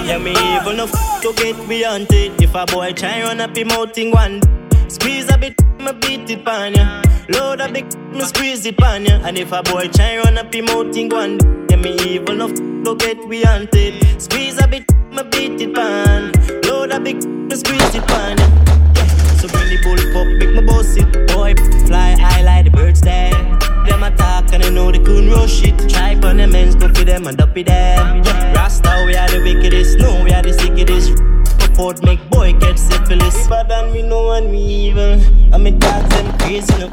[0.07, 2.41] yeah, me evil enough to get me hunted.
[2.43, 4.41] If a boy try run up him out in one,
[4.89, 7.03] squeeze a bit, me beat it pan ya.
[7.29, 9.21] Load a big, me squeeze it pan ya.
[9.25, 11.39] And if a boy try run up him out in one,
[11.71, 13.95] yeah, me evil enough to get me hunted.
[14.21, 14.85] Squeeze a bit,
[15.17, 16.33] me beat it pan.
[16.65, 18.37] Load a big, me squeeze it pan.
[18.37, 19.07] Yeah.
[19.41, 21.11] So bring the bull pop, make me boss it.
[21.29, 21.55] Boy,
[21.87, 23.59] fly high like the birds then.
[23.87, 25.89] Them attack and I know they couldn't rush it.
[25.89, 27.97] Try on the men's, go for them and up it there.
[27.97, 28.53] Yeah.
[28.53, 31.17] Rasta, we are the wickedest, no, we are the sickest.
[31.77, 33.47] Afford make boy get syphilis.
[33.49, 35.21] But than me know and me evil.
[35.53, 36.89] I mean dogs them crazy no.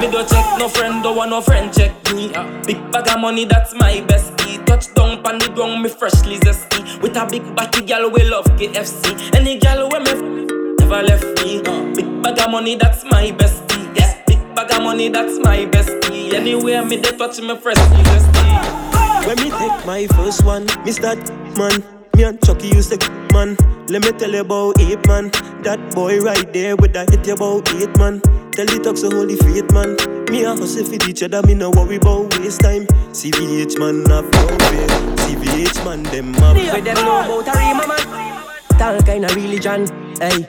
[0.00, 2.28] Me don't check no friend, don't want no friend check me.
[2.64, 4.56] Big bag of money, that's my best key.
[4.64, 7.02] Touchdown pan the ground, me freshly zesty.
[7.02, 9.36] With a big body gal, we love KFC.
[9.36, 10.46] Any gal we me
[10.78, 11.60] never left me.
[11.94, 13.86] Big bag of money, that's my best key.
[13.94, 16.34] Yeah, big bag of money, that's my best key.
[16.34, 19.26] Anywhere me they touch me freshly zesty.
[19.26, 21.18] When me take my first one, me start
[21.58, 22.01] man.
[22.16, 23.56] Me and Chucky used to man.
[23.88, 25.30] Let me tell you about eight man.
[25.62, 28.20] That boy right there with that hit you about eight man.
[28.52, 29.96] Tell the talks a holy faith man.
[30.30, 32.86] Me and hustle for each other, me no worry about waste time.
[33.16, 34.88] CVH man have no fear.
[35.24, 36.56] CVH man them have.
[36.56, 38.44] Where them know about a rima man?
[38.78, 39.88] Tal kind of religion,
[40.20, 40.48] hey.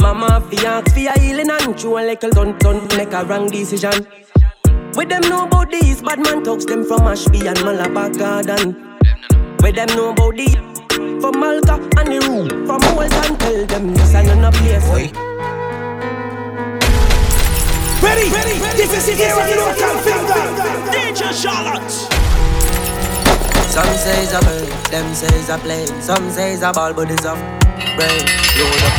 [0.00, 3.48] Mama fi ask fi a healing and chew a little don't don't make a wrong
[3.48, 4.06] decision.
[4.94, 8.76] Where them know about these bad man talks them from Ashby and Malabar Garden.
[9.60, 10.68] Where them know about the
[11.20, 14.86] from Malta and the room from Wales and tell them this a none place.
[14.86, 15.10] Boy.
[18.02, 18.30] Ready?
[18.30, 18.58] Ready?
[18.76, 20.44] This is the era you can finger.
[20.92, 21.90] DJ Charlotte.
[23.70, 26.02] Some say it's a bird, them say it's a plane.
[26.02, 27.34] Some say it's a ball, but it's a
[27.96, 28.24] brain.
[28.58, 28.94] Load up.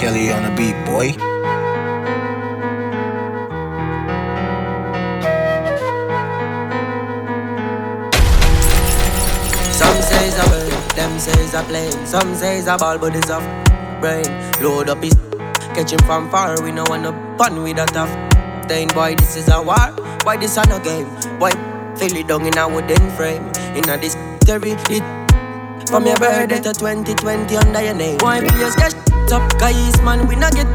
[0.00, 1.29] Kelly on the beat, boy.
[11.10, 12.06] Bird, them say it's a plane.
[12.06, 13.38] Some say it's a ball, but it's a
[14.00, 14.26] brain.
[14.62, 15.14] Load up his
[15.74, 16.60] catch him from far.
[16.62, 18.10] We no wanna pun with a tough.
[18.68, 19.76] Then boy, this is a war.
[20.24, 21.08] Why this a no game?
[21.38, 21.50] Boy,
[21.96, 23.44] feel it down in a wooden frame.
[23.74, 25.02] In a this theory, it
[25.88, 28.18] from your birthday to 2020 under your name.
[28.18, 28.94] Boy, please get
[29.32, 30.66] up, guys, man, we not get.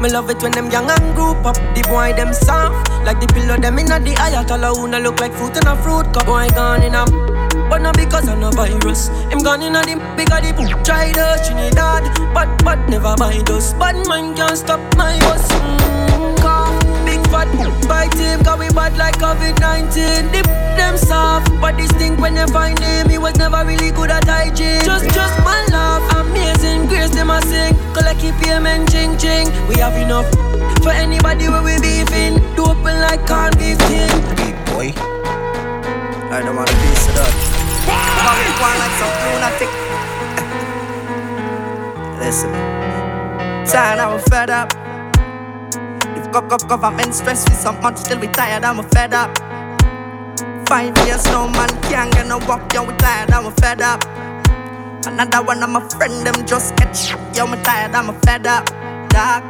[0.00, 1.56] Me love it when them young and group up.
[1.76, 5.54] The boy them soft, like the pillow them inna the her who look like fruit
[5.58, 6.24] in a fruit cup.
[6.24, 7.04] Boy gone in a,
[7.70, 9.08] but not because of no virus.
[9.30, 10.84] Him gone in a the bigger the boot.
[10.84, 12.02] Try the Trinidad,
[12.34, 13.72] but but never mind us.
[13.74, 15.46] Bad man can't stop my bus.
[15.48, 16.74] Mm, car,
[17.06, 17.46] big fat
[17.86, 20.32] bite him, cause we bad like COVID-19.
[20.32, 24.10] Dip them soft, but this thing when you find him, he was never really good
[24.10, 24.82] at hygiene.
[24.84, 27.74] Just just my love, amazing grace them a sing.
[27.94, 29.46] Collect keep payment, ching ching.
[29.68, 30.28] We have enough
[30.82, 32.42] for anybody where we beefing.
[32.56, 34.10] Do open like corn beef thing.
[34.36, 34.92] Beat, boy.
[36.30, 37.49] I don't want a piece of that.
[38.20, 38.50] Some.
[42.20, 42.52] Listen,
[43.66, 44.72] son, I'm fed up.
[46.14, 48.62] You've got, got government stress me so much till we tired.
[48.62, 49.36] I'm fed up.
[50.68, 52.70] Five years, no man can't get no work.
[52.74, 53.30] Yo, we tired.
[53.30, 54.04] I'm fed up.
[55.06, 57.34] Another one of my friend, them just get shot.
[57.34, 57.94] Yo, me tired.
[57.94, 58.66] I'm fed up.
[59.08, 59.42] Dog.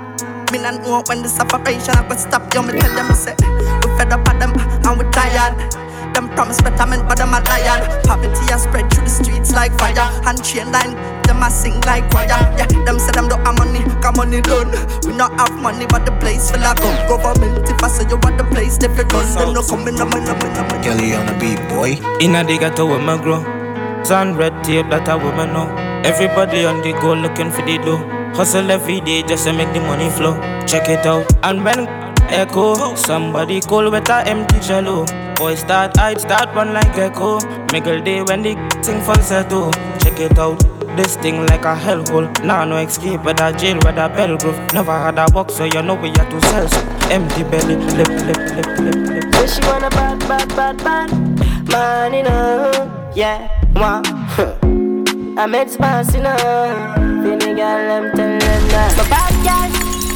[0.52, 2.54] Me not know when this operation I could stop.
[2.54, 5.89] Yo, me tell them, me say, we fed up at them and we tired.
[6.14, 8.02] Them promise betterment, but them a liar.
[8.04, 10.08] Poverty has spread through the streets like fire.
[10.26, 10.94] And chain line,
[11.24, 12.26] them a sing like choir.
[12.58, 14.70] Yeah, them say them don't have money, got money done.
[15.06, 17.08] We not have money, but the place feel like gun.
[17.08, 19.26] Government, if I say you want the place, they feel done.
[19.34, 20.82] Them no coming, no money, no money, no money.
[20.82, 21.98] Kelly on the beat, boy.
[22.20, 23.42] Inna the ghetto where me grow.
[24.04, 25.68] Sun red tape that a woman know.
[26.04, 28.00] Everybody on the go looking for the dough.
[28.34, 30.40] Hustle every day just to make the money flow.
[30.66, 31.26] Check it out.
[31.42, 31.86] And when
[32.32, 35.04] echo, somebody call with a empty jello.
[35.36, 37.38] Boy start hide, start run like echo.
[37.68, 39.70] Miggle day when the sing falsetto.
[39.98, 40.58] Check it out.
[40.96, 42.28] This thing like a hellhole.
[42.44, 44.58] Nah, no escape, but a jail, with a bell groove.
[44.72, 46.68] Never had a box, so you know we had to sell.
[46.68, 49.34] So empty belly, lip, lip, lip, lip, lip.
[49.34, 51.30] So she want a bad, bad, bad, bad
[51.70, 52.70] man, you know.
[53.14, 54.02] Yeah, wow.
[55.38, 56.36] I met spouse, you know.
[57.22, 59.29] Feeling girl, I'm telling them that.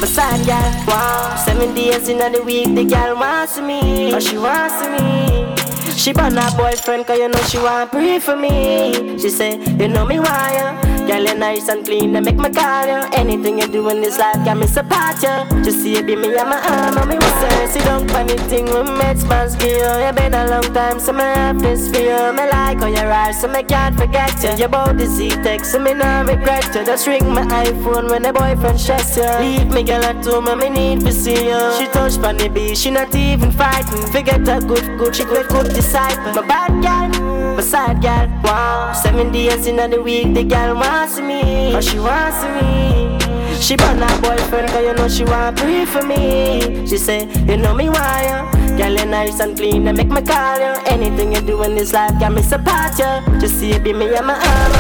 [0.05, 0.87] Bad sad.
[0.87, 1.35] Wow.
[1.47, 4.13] Seven days in the week, the girl wants me.
[4.13, 5.97] Or she wants me.
[5.97, 9.19] She burn her boyfriend, cause you know she want pray for me.
[9.19, 10.94] She say, you know me why ya.
[11.07, 13.09] Girl, you nice and clean, and make me call you.
[13.13, 15.63] Anything you do in this life, got me support you.
[15.63, 18.65] Just see it be me and my arm, and me say, sit down for anything
[18.65, 19.77] we met, spans for you.
[19.77, 22.33] You been a long time, so me have this for you.
[22.33, 24.51] Me like how you ride, so me can't forget you.
[24.57, 26.85] You about the Z-Tech, so me not regret you.
[26.85, 29.29] Just ring my iPhone when the boyfriend stress you.
[29.45, 31.61] Leave me girl at home, and me need to see you.
[31.79, 34.07] She touch on the she not even fighting.
[34.11, 36.33] Forget a good, good, she good, good disciple.
[36.33, 38.93] My bad girl, my side girl, wow.
[38.93, 43.19] Seven days in the week, the girl wants me, or she wants me.
[43.61, 46.87] She burn her boyfriend, cause you know she want pray for me.
[46.87, 48.77] She say, you know me why you.
[48.77, 50.75] Girl, you nice and clean, and make me call you.
[50.87, 53.41] Anything you do in this life, got me support you.
[53.41, 54.73] Just see it be me and my arm.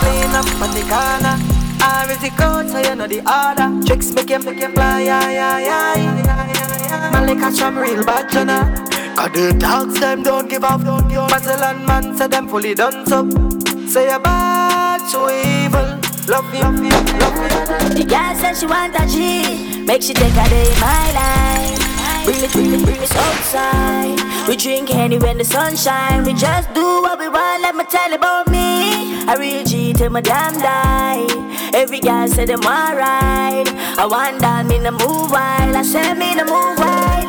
[0.00, 1.36] Clean up on the corner.
[1.84, 3.86] R is the code, so you know the order.
[3.86, 6.46] Tricks make him, make him fly, yeah, yeah, yeah, yeah,
[6.88, 7.10] yeah.
[7.10, 8.81] Man, like some real bad, you know.
[9.16, 11.08] Cause the dogs, them don't give up, up.
[11.30, 13.28] Puzzle and man, say them fully done so.
[13.86, 16.00] Say you're bad, so evil.
[16.28, 17.36] Love you, love you, love
[17.82, 17.94] you.
[17.98, 22.24] The girl said she want a G, make she take a day in my life.
[22.24, 24.48] Bring it, bring it, bring it outside.
[24.48, 26.24] We drink any when the sun shine.
[26.24, 27.62] We just do what we want.
[27.62, 29.24] Let me tell you about me.
[29.26, 31.26] I real G till my damn die.
[31.74, 33.68] Every guy say them alright.
[33.98, 35.74] I want that me the move wild.
[35.74, 37.21] I say me the move wild.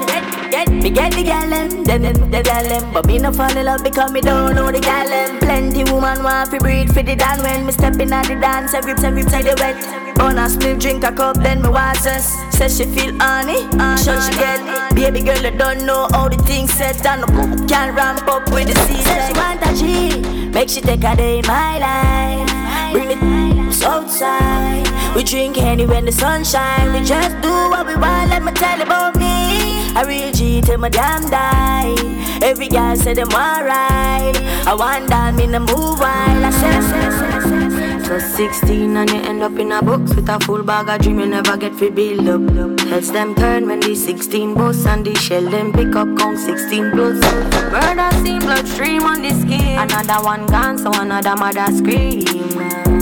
[0.54, 2.94] Get, me get the gallem, then then the gallem.
[2.94, 5.40] But me no fall in love because me don't know the gallem.
[5.40, 8.76] Plenty woman want to breed for the dan when me step in at the dance.
[8.76, 10.20] Every every side the wet.
[10.20, 12.28] On a split, drink a cup, then me watch us.
[12.56, 13.64] Says she feel honey,
[13.98, 14.94] shot she get.
[14.94, 17.04] Baby girl, I don't know how the things set.
[17.04, 19.06] And no can ramp up with the season.
[19.06, 22.94] Says she want a G, make she take a day in my life.
[22.94, 24.86] Bring it outside.
[25.16, 26.94] We drink any when the sun shine.
[26.94, 28.30] We just do what we want.
[28.30, 29.83] Let me tell you about me.
[29.96, 31.96] I real G till my damn die.
[32.42, 34.36] Every guy say them alright.
[34.66, 38.08] I that me the move while I say, say, say, say.
[38.08, 41.20] Just 16 and you end up in a box with a full bag of dream
[41.20, 42.80] you never get fi build up.
[42.82, 46.92] Heads them turn when the 16 bus and the shell them pick up count 16
[46.92, 47.20] plus.
[47.72, 49.78] Murder scene bloodstream on the skin.
[49.78, 52.93] Another one gone so another mother scream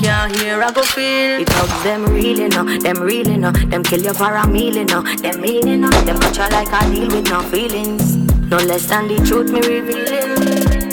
[0.00, 1.40] can't hear, I go feel.
[1.40, 5.02] It hugs them really no, them really no, them kill you for a meal, no,
[5.02, 8.16] them meaning no, them much like I deal with no feelings.
[8.50, 10.90] No less than the truth me revealing.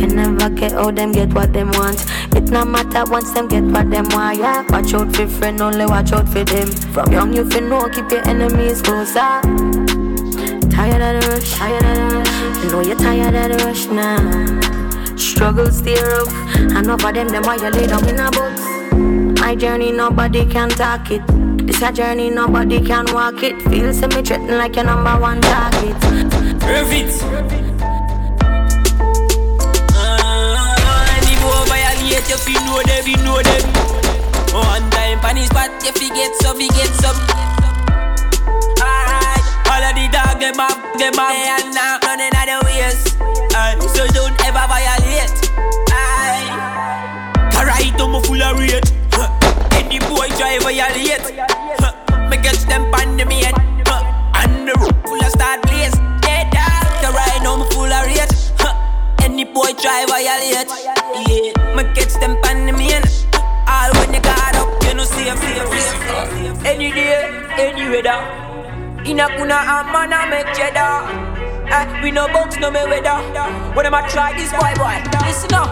[0.00, 2.04] You never get how them get what them want.
[2.34, 4.38] It no matter once them get what them want.
[4.38, 6.68] Yeah, watch out for friend, only watch out for them.
[6.92, 9.40] From young you feel know, keep your enemies closer.
[10.70, 12.64] Tired of the rush, tired of the rush.
[12.64, 14.79] You know you're tired of the rush now.
[15.20, 16.32] Struggles stay rough.
[16.56, 18.60] Enough of them, them why you lay down in a box.
[19.40, 21.22] My journey, nobody can talk it.
[21.66, 23.60] This a journey, nobody can walk it.
[23.68, 25.94] Feel semi threatened like your number one target.
[26.60, 27.22] Perfect.
[29.92, 30.76] Uh,
[31.16, 33.64] any boy violate, you fi know them, fi know them.
[34.52, 37.16] One time pan his spot, you fi get some, fi get some.
[38.80, 43.09] Alright, all of the dog them up, them up, and now running out the ways.
[44.00, 45.28] So don't ever violate.
[45.92, 46.48] Aye,
[47.52, 48.88] alright, I'm full of rate.
[49.76, 51.28] Any boy try violate.
[51.76, 51.92] Huh.
[52.30, 53.52] Me catch them pan the main.
[53.84, 54.00] Huh.
[54.40, 55.92] And the roof full of start blaze.
[56.24, 57.12] Yeah, dog,
[57.44, 58.32] now I'm full of rate.
[59.20, 60.72] Any boy try violate.
[61.28, 63.04] Yeah, me catch them pan the main.
[63.68, 66.64] All when you got up, you know safe, safe, safe.
[66.64, 68.16] Any day, any weather.
[69.04, 71.29] In a kuna a man a make cheddar.
[71.70, 73.16] Eh, we no box, no me weather.
[73.74, 75.70] When I'm a try this boy, boy, listen up.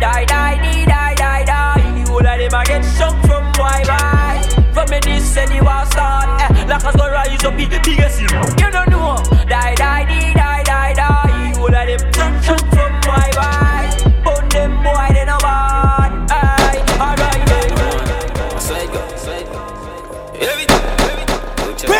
[0.00, 2.02] Die, die, die, die, die, die.
[2.04, 4.72] The whole of them a get shook from boy, boy.
[4.74, 6.28] From me this and you want start.
[6.42, 9.22] Eh, like us go rise up, the biggest You don't know.
[9.48, 11.52] Die, die, die, die, die, die.
[11.52, 12.79] The whole of them shook, shook from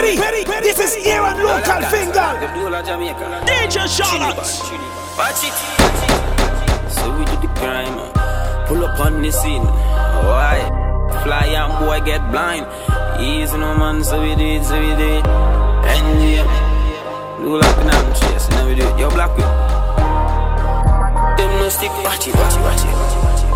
[0.01, 0.25] Everything.
[0.25, 2.33] Ready, ready, this is Aaron Local Finger.
[3.45, 4.35] DJ Charlotte.
[4.35, 5.45] Watch.
[6.89, 7.99] So we do the crime.
[7.99, 9.63] Uh, pull up on the scene.
[9.63, 10.65] Why?
[11.23, 12.65] Fly and boy get blind.
[13.21, 15.27] Easy no man, so we do it, so we do it.
[15.93, 18.99] And yeah, do like an arm chase, and then we do it.
[18.99, 19.45] Yo, black with.
[21.37, 21.93] Them no stick.
[22.03, 22.97] Watch it, watch it, watch it.
[23.21, 23.51] Watch it.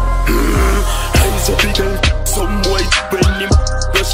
[1.24, 2.26] Hands up, again.
[2.26, 3.83] Some boy when him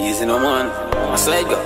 [0.00, 0.72] Easy no man.
[0.96, 1.56] I side go.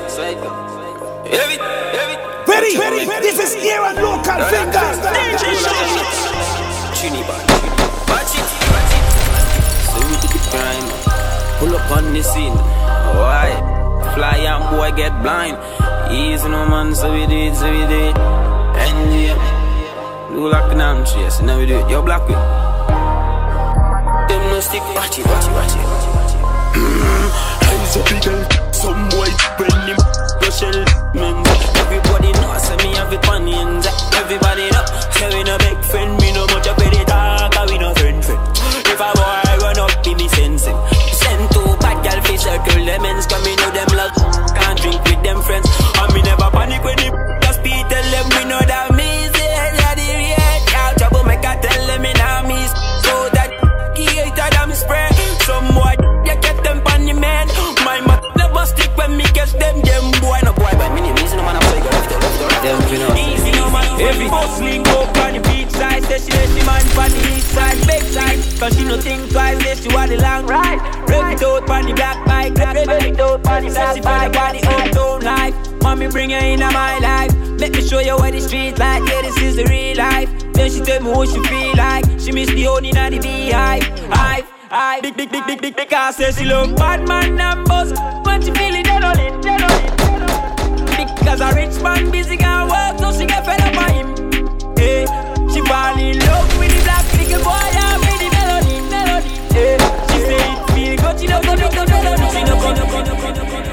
[1.30, 1.56] Heavy,
[1.94, 2.16] heavy.
[2.50, 3.06] Ready, ready.
[3.22, 4.98] This is Aaron Local Fingers.
[5.14, 5.54] DJ
[6.98, 7.46] Trinidad,
[8.10, 8.42] watch it,
[8.74, 9.06] watch it.
[9.86, 10.86] So we do the crime.
[11.60, 12.56] Pull up on the scene.
[12.58, 13.54] Why?
[14.16, 15.56] Fly and boy get blind.
[16.14, 18.16] Easy no man, so we do it, so we do it.
[18.78, 19.34] And yeah,
[20.30, 21.90] do like an arm chase, and now we do it.
[21.90, 22.38] Yo, black with.
[24.30, 24.82] Them no stick.
[24.94, 26.32] Watch it, watch it, watch it, watch it, watch.
[27.66, 27.98] Hands mm-hmm.
[27.98, 28.40] up, again.
[28.70, 29.26] Some boy
[29.58, 29.98] when him
[30.38, 30.86] rushing
[31.18, 31.34] men.
[31.82, 33.50] Everybody know, say me have it on.
[34.22, 36.14] Everybody know, say we no big friend.
[36.22, 38.42] Me no much up with the talk, we no friend friend.
[38.86, 40.78] If a boy run up, be me sensing.
[41.10, 44.33] Send two bad gal fi circle them ends, come me know them love
[44.84, 45.68] drink with them friends.
[46.00, 47.08] And me never panic when the
[47.40, 49.44] just be tell them we know that me is the
[49.96, 52.70] real yeah, trouble make I tell them in a miss.
[53.04, 53.50] So that
[53.96, 55.12] creator them spread.
[55.48, 55.96] Some boy
[56.28, 57.48] you get them pan man.
[57.84, 59.80] My mother never stick when me catch them.
[59.80, 62.62] Them boy no boy but me, me no man I'm so go left, left, left.
[62.62, 63.23] Them you know.
[64.00, 67.36] Every boss link up on the beach side Say she let the man on the
[67.36, 70.80] east side Big side, cause she no think twice Say she want the long ride
[71.08, 73.94] Rev it out on the black bike Rev it out on the black bike Say
[73.94, 75.54] she feel about the uptown life.
[75.82, 77.34] Mommy bring her into my life.
[77.60, 80.28] Make me show you what the streets like Yeah, this is the real life.
[80.52, 82.04] Then she tell me what she feel like.
[82.18, 85.02] She miss the only not the beehive Hive, hive.
[85.02, 87.92] Big, big, big, big, big, big Cause say she love bad man and buzz
[88.24, 89.23] When she feel it, then only
[91.24, 91.30] it.
[91.30, 94.14] Because a rich man busy can work, so she get fed up by him.
[94.76, 95.06] Hey,
[95.52, 99.28] she fall in love with the black little boy and with the melody, melody.
[99.54, 99.76] Hey,
[100.08, 102.26] she say it feel good, she love the melody.
[102.30, 103.64] She no come, no come, no come, no come.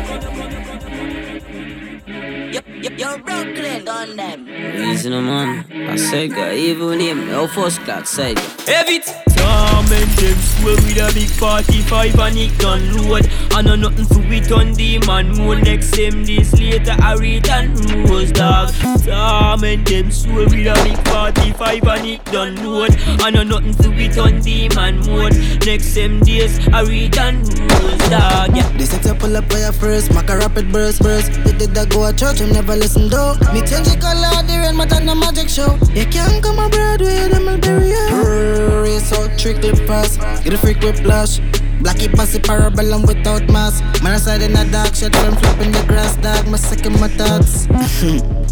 [2.98, 4.48] You're Brooklyn on them.
[4.48, 5.66] Easy no man.
[5.72, 8.40] I say God, even him, no first class side.
[8.68, 9.00] Heavy
[9.36, 14.20] Tom and swear with a big 45 and it done load I know nothing to
[14.34, 18.74] it on the man More next same days later I read and rose dog
[19.06, 23.74] Tom and them swear with a big 45 and it done load I know nothing
[23.76, 25.36] to it on the man mode
[25.66, 28.70] Next same days I read and rose dog yeah.
[28.78, 31.32] They set up pull up fire first, make a rapid burst, burst.
[31.46, 33.38] They did that go to church, and never listen though.
[33.54, 35.78] Me change the color, the rain, but on the magic show.
[35.94, 38.82] You can't come on Broadway, them will bury you.
[38.82, 41.40] Race out, trick lip fast, get a freak with blush.
[41.82, 43.84] Blacky passy parabellum without mask.
[44.04, 46.48] Man aside in a dark shit flipping the grass, dog.
[46.48, 47.68] My second my thoughts.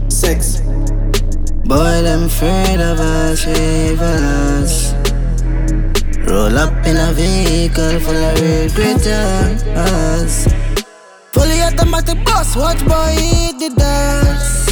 [0.14, 0.62] Sex.
[1.66, 4.24] Boy, them afraid of us, evil
[4.58, 4.94] us.
[6.30, 9.64] Roll up in a vehicle full of real critters.
[9.68, 10.70] Uh,
[11.32, 14.69] Fully automatic boss, watch boy hit the dance.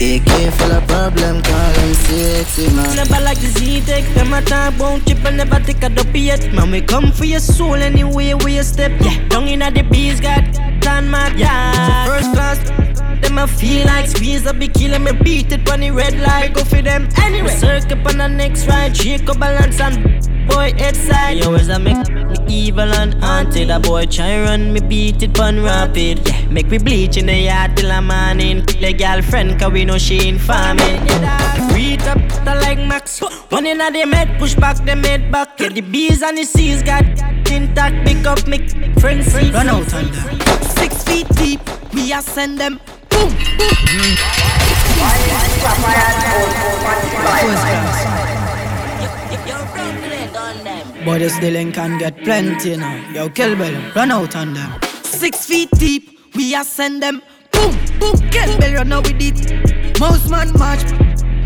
[0.00, 2.94] AK full of problem, call him sexy man.
[2.94, 6.52] Never like the Z-Tech, them a talk won't chip and never take a dopey yet.
[6.52, 8.92] Man, we come for your soul anyway where you step.
[9.00, 10.44] Yeah, down in the bees, got
[10.80, 12.04] tan mad, yeah.
[12.04, 15.80] So first class, them a feel like squeeze a be killer, me beat it on
[15.80, 17.56] the red light, go for them anyway.
[17.56, 21.36] Circle on the next ride, shake a balance and boy head side.
[21.38, 23.70] You always a make me evil and haunted.
[23.70, 26.26] A boy try run me beat it pon rapid.
[26.26, 28.64] Yeah, make me bleach in the yard till a morning.
[28.66, 31.06] The girlfriend cause we know she in farming.
[31.06, 33.20] Yeah, Read up the like Max.
[33.50, 35.60] One in a them head, push back them head back.
[35.60, 37.04] Yeah, the bees and the seas got
[37.50, 38.06] intact.
[38.06, 38.58] Pick up me
[39.00, 40.40] friends, run out on them.
[40.80, 41.60] Six feet deep,
[41.92, 42.80] we are send them.
[43.10, 44.16] Boom, boom.
[51.08, 53.12] Boy, this the can get plenty now.
[53.14, 54.78] Yo, kill Bill, run out on them.
[55.02, 57.22] Six feet deep, we are send them.
[57.50, 59.98] Boom, boom, kill Bill, run out with it.
[59.98, 60.84] Mouse man march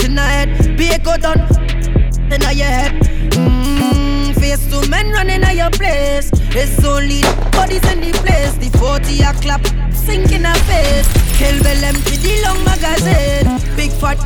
[0.02, 1.38] in the head, be a go down
[2.32, 2.92] in your head.
[3.34, 6.28] Mmm, face to men running at your place.
[6.56, 8.54] It's only bodies in the place.
[8.54, 11.06] The 40 a clap, sink in a face.
[11.38, 13.76] Kill Bill empty the long magazine.
[13.76, 14.18] Big fat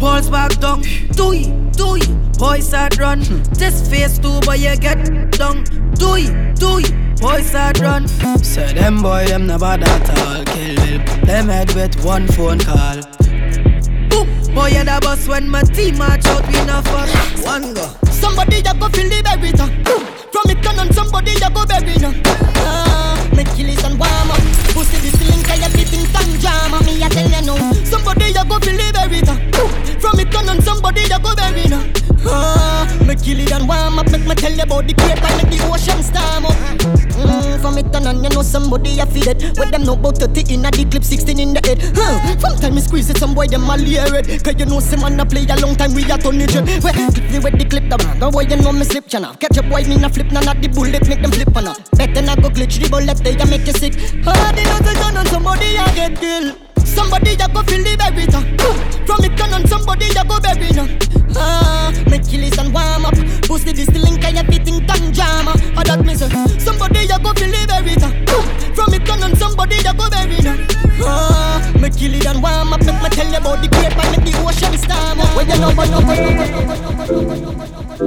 [0.00, 0.82] balls back down.
[1.12, 2.23] Do it, do it.
[2.38, 3.20] Boys start run.
[3.54, 4.98] This face too, but you get
[5.32, 5.64] down.
[5.94, 7.20] Do it, do it.
[7.20, 8.08] Boys start run.
[8.42, 10.44] Say them boy, them never at all.
[10.44, 13.00] Kill Bill, them head with one phone call.
[14.10, 17.08] Boom, boy, you the boss when my team march out, we not fuck.
[17.44, 17.88] One go.
[18.10, 19.52] Somebody ya go feel the berry.
[20.32, 22.12] From it turn on somebody ya go bury now.
[22.66, 24.40] Ah, make killies and warm up.
[24.74, 26.82] Pussy this link I everything tan drama.
[26.84, 27.72] Me I tell you now.
[27.84, 29.20] Somebody ya go feel the berry.
[30.00, 31.84] From it turn on somebody ya go bury now.
[32.26, 34.10] Ah, make kill it and warm up.
[34.10, 36.56] Make me tell you about the great and make the ocean storm up.
[37.14, 39.42] Mm, from it on you know somebody ya feel it.
[39.58, 41.80] With them know about 30 in a the clip, 16 in the head.
[41.94, 42.36] Huh.
[42.38, 44.42] From time me squeeze it, some boy them a leer it.
[44.44, 46.54] Cause you know some man a play a long time we a turn it.
[46.82, 48.18] Well, clip me with the clip the man.
[48.18, 49.38] The boy you know me slip chana.
[49.38, 51.64] Catch a boy me na flip na not the bullet make them flip on
[51.96, 53.94] Better not go glitch the bullet they a make you sick.
[54.24, 56.63] Know the gun on somebody a get killed.
[56.94, 58.44] Somebody ya go feel the very top.
[59.06, 60.86] From it on, somebody ya go bury na.
[61.36, 63.14] Ah, make you and warm up.
[63.48, 65.52] Boost the link and you fitting tongue drama.
[65.76, 66.28] I that me say.
[66.58, 68.14] Somebody ya go feel the very top.
[68.74, 70.56] From it on, somebody ya go bury na.
[71.02, 72.80] Ah, make you and warm up.
[72.80, 75.18] Make me tell you about the grape and make the ocean storm.
[75.34, 77.22] When you know, but no, but no, but no, but no, but no,
[77.52, 78.04] but no, but no.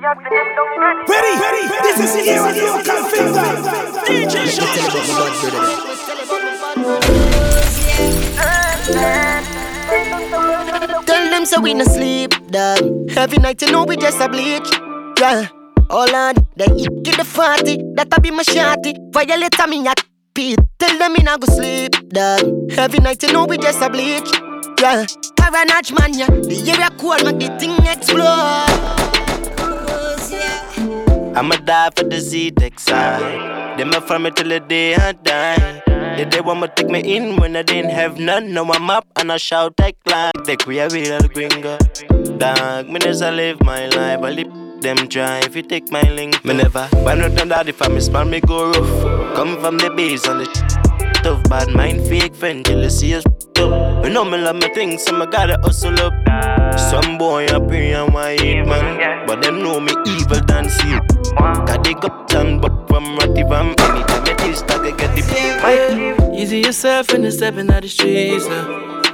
[0.00, 3.44] Ready, ready, this is the era you can finger.
[4.06, 4.56] DJ
[11.04, 12.80] Tell them so we no sleep, dog.
[13.14, 14.70] Every night you know we just a bleach,
[15.20, 15.48] yeah.
[15.90, 18.94] Oh, Hold on, then you get the party, that'll be my shotty.
[19.12, 19.92] Violate me a
[20.34, 20.58] Pete.
[20.78, 22.40] Tell them me not go sleep, dog.
[22.78, 24.30] Every night you know we just a bleach,
[24.80, 25.04] yeah.
[25.36, 26.30] Paranach man, yeah.
[26.30, 28.99] The area cool, make the thing explode.
[31.40, 33.80] I'ma die for the Z-Deck side.
[33.80, 35.80] A from me till the day I die.
[35.86, 38.52] They're the day when take me in when I didn't have none.
[38.52, 39.96] Now I'm up and I shout like
[40.46, 41.78] like we a real gringo.
[42.36, 44.20] Dog, me just live my life.
[44.20, 46.44] I live them try if you take my link.
[46.44, 49.36] Me never buy nothing that if I miss man, me go rough.
[49.36, 50.46] Come from the base on the
[51.22, 54.04] tough, bad mind, fake friend, jealousy is up.
[54.04, 56.14] Me know me love me things, so me gotta hustle up.
[56.78, 60.98] Some boy a pray and white man, but them know me evil than see.
[61.36, 66.60] Got they got and but from ratty from anytime it is I get the Easy
[66.60, 69.09] yourself in the stepping out the streets now.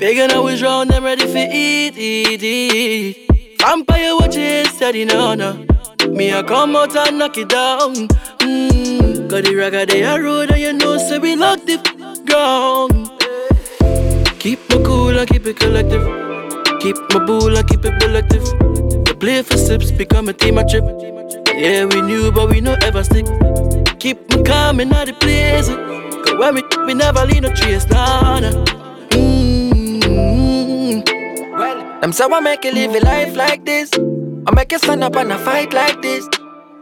[0.00, 3.58] Big and always round, them ready for eat, eat, eat.
[3.60, 5.66] Vampire watching steady, no, no.
[6.08, 8.08] Me, I come out and knock it down.
[8.38, 11.76] Mmm, got the ragga they a road, and you know, say we lock the
[12.26, 13.10] ground.
[14.40, 16.02] Keep my cool and keep it collective.
[16.80, 18.44] Keep my bull and keep it collective.
[19.04, 20.84] The play for sips, become a team a trip.
[21.54, 23.26] Yeah, we knew, but we no ever stick.
[23.98, 25.68] Keep me calm in the place.
[26.24, 28.79] Cause when we, we never leave no trace, nah, nah.
[32.00, 33.90] Them say I make you live a life like this.
[34.46, 36.26] I make you stand up and a fight like this.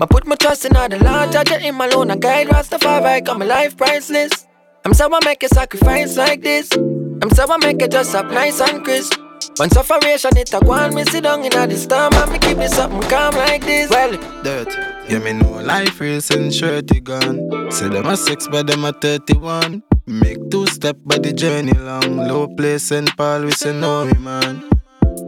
[0.00, 3.38] I put my trust in all the Lord, judge him alone, and guide Rastafari, got
[3.38, 4.46] my life priceless.
[4.84, 6.70] I'm so I make a sacrifice like this.
[6.76, 9.18] I'm so I make it just up nice and crisp.
[9.56, 12.56] When sufferation it a go on, me sit down in a storm and me keep
[12.58, 13.90] me something calm like this.
[13.90, 14.12] Well,
[14.44, 14.68] dirt.
[15.08, 17.70] Yeah, me know life since shirty gone.
[17.72, 19.82] Say them a six, but them a 31.
[20.06, 22.18] Make two step, but the journey long.
[22.18, 24.62] Low place and Paul, we say no, man.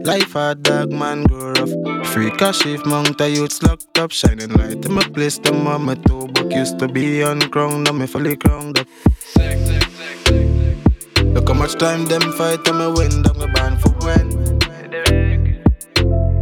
[0.03, 2.07] Life a dog, man, go rough.
[2.07, 4.11] Free cash if mount a youths locked up.
[4.11, 7.91] Shining light in my place, the mama two buck used to be on crown, now
[7.91, 8.87] me fully crowned up.
[11.33, 14.59] Look how much time them fight and me win, dog, me born for when.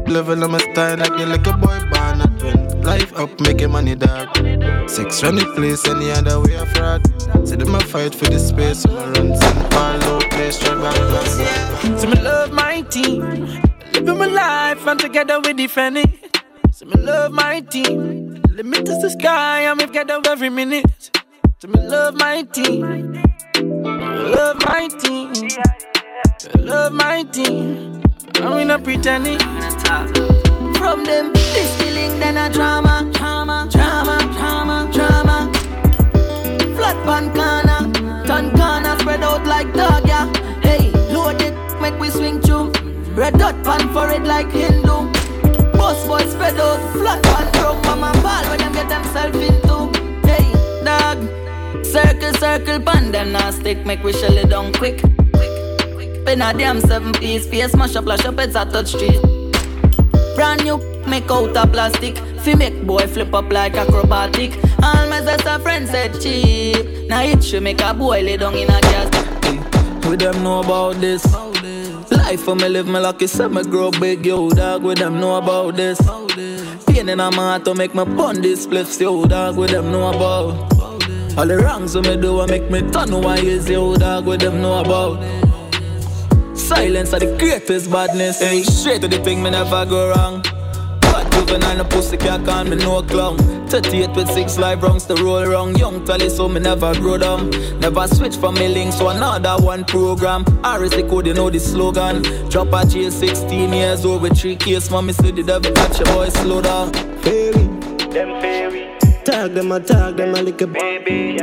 [0.06, 2.82] Level on my style like you like a boy born at twin.
[2.82, 4.36] Life up, making money, dog.
[4.89, 7.02] Six the place, any other way of fraud.
[7.47, 9.70] See them a fight for the space, so I run St.
[9.72, 10.95] Paul, low straight back.
[12.00, 13.22] So me love my team,
[13.93, 16.10] living my life, and together we defend it.
[16.72, 21.12] So me love my team, limit is the sky, and we together every minute.
[21.60, 23.22] So me love my team,
[24.36, 25.34] love my team,
[26.58, 28.02] love my team.
[28.41, 29.39] I'm not pretending.
[30.80, 35.52] From them, this feeling then a drama, drama, drama, drama, drama.
[36.76, 40.09] Flat pan corner, turn corner spread out like dog,
[41.90, 42.72] make we swing through.
[43.14, 45.12] Red dot pan for it like Hindu.
[45.74, 49.78] Boss boys spread out, flat pan broke mama ball where them get themselves into.
[50.28, 50.52] Hey,
[50.84, 51.18] dog,
[51.86, 55.00] circle, circle pan them now stick, make we shell it down quick.
[55.00, 59.22] Spin a damn seven piece, face mash up, lash up, it's a touch street.
[60.36, 60.78] Brand new,
[61.08, 62.18] make out of plastic.
[62.40, 64.52] Fi make boy flip up like acrobatic.
[64.84, 67.10] All my sister friends said cheap.
[67.10, 69.10] Now it should make a boy lay down in a gas.
[70.08, 71.26] We them know about this.
[72.20, 74.84] Life for me live me lucky, say me grow big, yo dog.
[74.84, 76.00] With them know about this.
[76.86, 79.58] Pain in my heart to make me bun this spliffs, yo dog.
[79.58, 80.70] With them know about.
[81.38, 84.26] All the wrongs we me do, I make me turn wise, yo dog.
[84.26, 85.24] With them know about.
[86.58, 88.40] Silence are the greatest badness.
[88.40, 90.44] Hey, straight to the thing, me never go wrong.
[91.12, 93.38] Bad juvenile, no pussy can't call me no clown.
[93.68, 95.76] 38 with six live rounds to roll wrong.
[95.76, 97.49] Young tally, so me never grow down.
[97.80, 100.43] Never switch from me links to another one program.
[100.64, 102.24] RSA code, you know the slogan.
[102.49, 104.89] Drop a jail 16 years old with three case.
[104.89, 106.91] Mommy said the devil catch your boy, slow down.
[107.22, 107.51] Fairy,
[108.14, 108.97] them fairy.
[109.24, 111.38] Tag them, I tag them, I like a baby.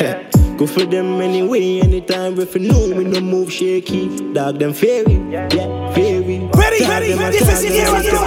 [0.00, 0.30] Yeah.
[0.56, 4.32] Go for them anyway, anytime if you know we no move shaky.
[4.32, 5.48] Dog them fairy, yeah,
[5.92, 6.48] fairy.
[6.66, 8.18] Ready, ready, ready, this is here, let's go,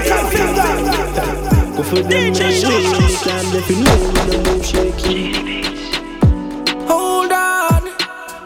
[1.76, 5.22] Go for them anyway, anytime if you know we no move shaky.
[6.88, 7.84] Hold on,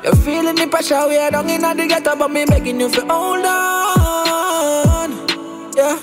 [0.04, 3.06] you're feeling the pressure, we are down in the ghetto, but me begging you for
[3.06, 5.12] hold on.
[5.78, 6.00] Yeah,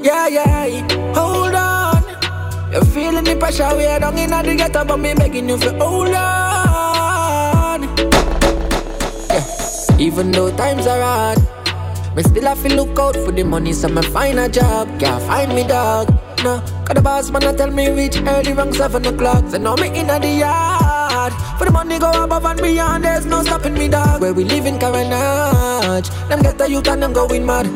[0.00, 2.04] yeah, yeah, hold on.
[2.70, 5.74] You're feeling the pressure, we are down in the ghetto, but me begging you for
[5.74, 7.82] hold on.
[9.28, 9.44] Yeah.
[9.98, 11.38] Even though times are hard,
[12.18, 14.88] me still have to look out for the money, so me find a job.
[14.98, 16.08] Can't find me dog.
[16.42, 19.44] No, cause the boss man a tell me reach early around 7 o'clock.
[19.50, 21.32] So now me in the yard.
[21.58, 24.20] For the money go above and beyond, there's no stopping me dog.
[24.20, 27.66] Where we live in Carenage, them get the youth and them going mad.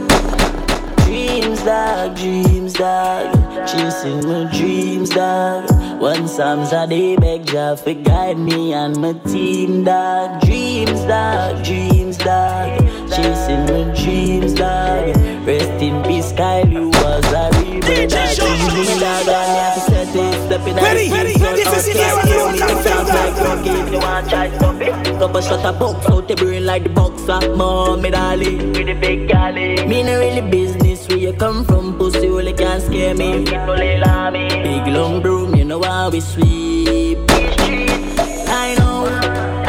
[1.04, 3.32] Dreams, dog, dreams, dog.
[3.68, 5.81] Chasing my dreams, dog.
[6.02, 10.40] One Psalms a day beg Jah for guide me and my team, dog.
[10.40, 12.80] Dreams, dog, dreams, dog.
[13.08, 15.14] Chasing my dreams, dog.
[15.46, 18.34] Rest in peace, Kyle, you was a real dog.
[18.34, 22.40] Dreams, dog, and you have to set it step in Ready, ready, this is here
[22.40, 22.66] on the
[23.14, 23.36] like.
[23.36, 25.18] drug game, you want try stop it.
[25.20, 27.54] Couple shot a box out the brain like the boxer.
[27.54, 29.86] Mommy dolly, with the big galley.
[29.86, 30.72] Me no really business.
[30.72, 30.81] where
[31.22, 33.44] you come from Pussy only can't scare me.
[33.44, 37.18] People love me Big long broom, you know how we sweep.
[37.30, 39.06] I know,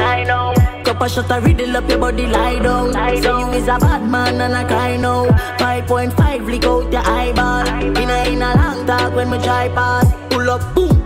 [0.02, 0.54] I know.
[0.84, 2.94] Couple shot a riddle up your body lie down.
[3.22, 5.26] So you is a bad man and I cry now.
[5.60, 7.68] 5.5 lick out your eyeball.
[8.02, 11.03] In a, in a long talk when me drive past Pull up, boom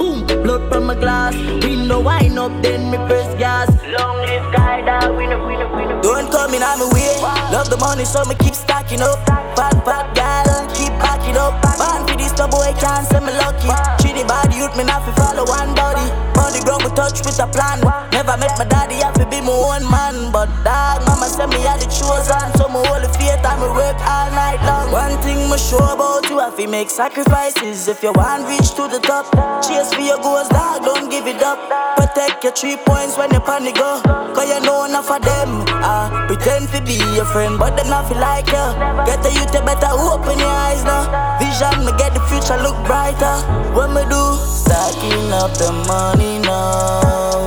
[0.47, 1.35] blood from my glass.
[1.63, 3.67] Window wine up, then me press gas.
[3.99, 6.01] Long live guy that winner, winner, winner.
[6.01, 7.11] Don't come in on my way.
[7.51, 9.19] Love the money, so me keep stacking up.
[9.57, 10.86] Fat, fat girl, keep
[11.27, 11.61] backing up.
[11.77, 13.67] Born for this, the boy can't say me lucky.
[14.01, 16.07] Treat the body youth, me not fi follow one body.
[16.37, 17.81] On the we touch with a plan.
[18.11, 20.31] Never met my daddy, I fi be my own man.
[20.31, 22.39] But dog, mama said me had the chosen.
[22.57, 24.91] So me hold the faith and me work all night long.
[24.91, 27.87] One thing me sure about you, I fi make sacrifices.
[27.87, 29.27] If you want reach to the top,
[29.63, 31.59] chase for your goals, dog, don't give it up.
[31.97, 34.01] Protect your three points when you panic go.
[34.33, 35.65] Cause you know enough of them.
[35.67, 38.65] Uh, pretend to be your friend, but them not feel like you.
[39.05, 41.16] Get the youth, you better open your eyes now.
[41.39, 43.37] Vision, me get the future look brighter.
[43.73, 44.23] What me do?
[44.41, 47.45] Stacking up the money now.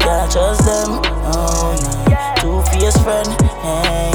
[0.00, 1.00] Can't trust them.
[1.32, 1.76] Oh,
[2.10, 2.34] yeah.
[2.40, 3.28] Two fierce friend.
[3.62, 4.10] Hey.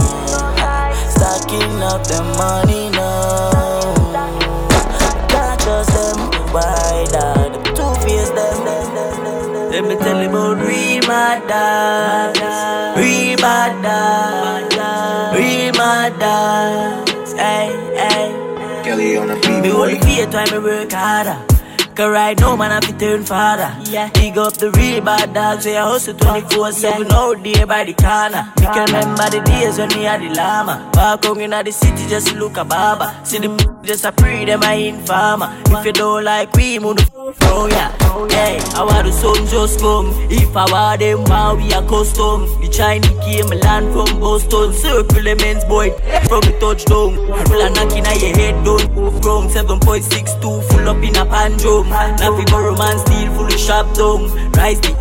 [1.09, 3.93] Stacking up the money now.
[5.29, 6.17] Can't trust them.
[6.53, 7.51] Why that?
[7.75, 8.73] Two fierce them.
[9.71, 12.39] Let me tell you about real mad dogs.
[12.97, 14.75] Real mad dogs.
[15.35, 15.73] Real
[16.19, 17.33] dogs.
[17.33, 17.82] Hey, hey.
[18.83, 21.52] Kelly on the beat, Me only fear time me work harder.
[21.95, 23.69] Cause right now, man, I fi turn father.
[23.91, 24.09] Yeah.
[24.13, 28.51] Dig up the real bad dogs, I hustle 24 7 out there by the corner.
[28.59, 30.89] Me can remember the days when we had the llama.
[30.95, 33.19] Walk on inna the city just look a Baba.
[33.23, 35.53] See the m- just a pre them I informer.
[35.67, 37.91] If you don't like we, move the from oh, ya.
[38.29, 40.09] Hey, I want the sun just come.
[40.31, 42.47] If I want them, how we are custom.
[42.61, 44.73] The Chinese came land from Boston.
[44.73, 45.91] Circle the men's boy
[46.27, 47.15] from the touchdown.
[47.45, 48.81] Full of knocking at your head down.
[49.21, 51.89] From 7.62, full up in a pandrum.
[51.89, 54.21] Now fi go romance steel, full of sharp down.
[54.51, 54.91] Rise the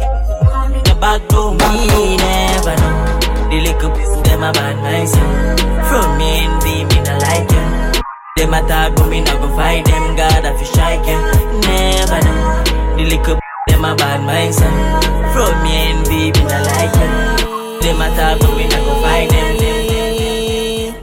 [0.84, 1.56] the back down.
[1.58, 3.48] Me never know.
[3.50, 5.60] The little piece them a bad myself.
[5.88, 8.02] From me and me, me not like you.
[8.36, 10.16] Them attack but me not go fight them.
[10.16, 11.20] God I fi strike you.
[11.66, 12.96] Never know.
[12.96, 15.04] The little them a bad myself.
[15.34, 17.80] From me and me, me not like you.
[17.82, 19.56] Them attack but me not go fight them.
[19.58, 20.94] them, them,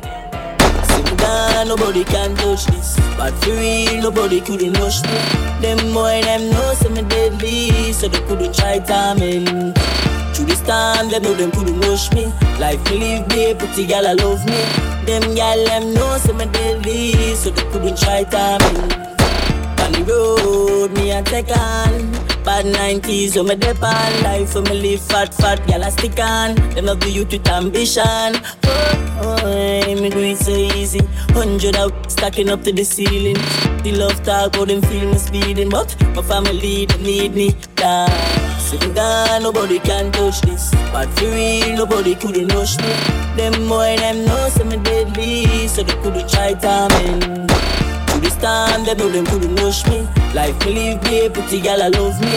[0.58, 0.84] them.
[0.86, 2.99] Sit down, nobody can touch this.
[3.20, 5.20] But for real, nobody couldn't rush me.
[5.60, 9.74] Them boy, them know say me deadly, so they couldn't try timing.
[10.34, 12.32] Through this time, them know them couldn't rush me.
[12.60, 14.62] Life me live me, pretty gal I love me.
[15.06, 18.90] Them gal them know say me deadly, so they couldn't try timing.
[19.84, 22.39] On the road, me a take on.
[22.50, 24.24] Bad 90s, so me dip on.
[24.24, 26.56] Life for me live fat, fat, gal I stick on.
[26.74, 28.42] Them love the youth with ambition.
[29.22, 31.02] Oh, oh, me do it so easy.
[31.38, 33.38] Hundred out, stacking up to the ceiling.
[33.84, 35.70] The love talk, how them feel me speeding.
[35.70, 37.56] But my family, they need me.
[37.76, 38.10] Down.
[38.60, 40.72] Sitting down, nobody can touch this.
[40.92, 42.92] But for real, nobody couldn't rush me.
[43.38, 47.49] Them boy, them know say me deadly, so they couldn't try timing.
[48.20, 50.06] To this time, they know them couldn't rush me.
[50.34, 52.28] Life me live me, pretty gal I love me.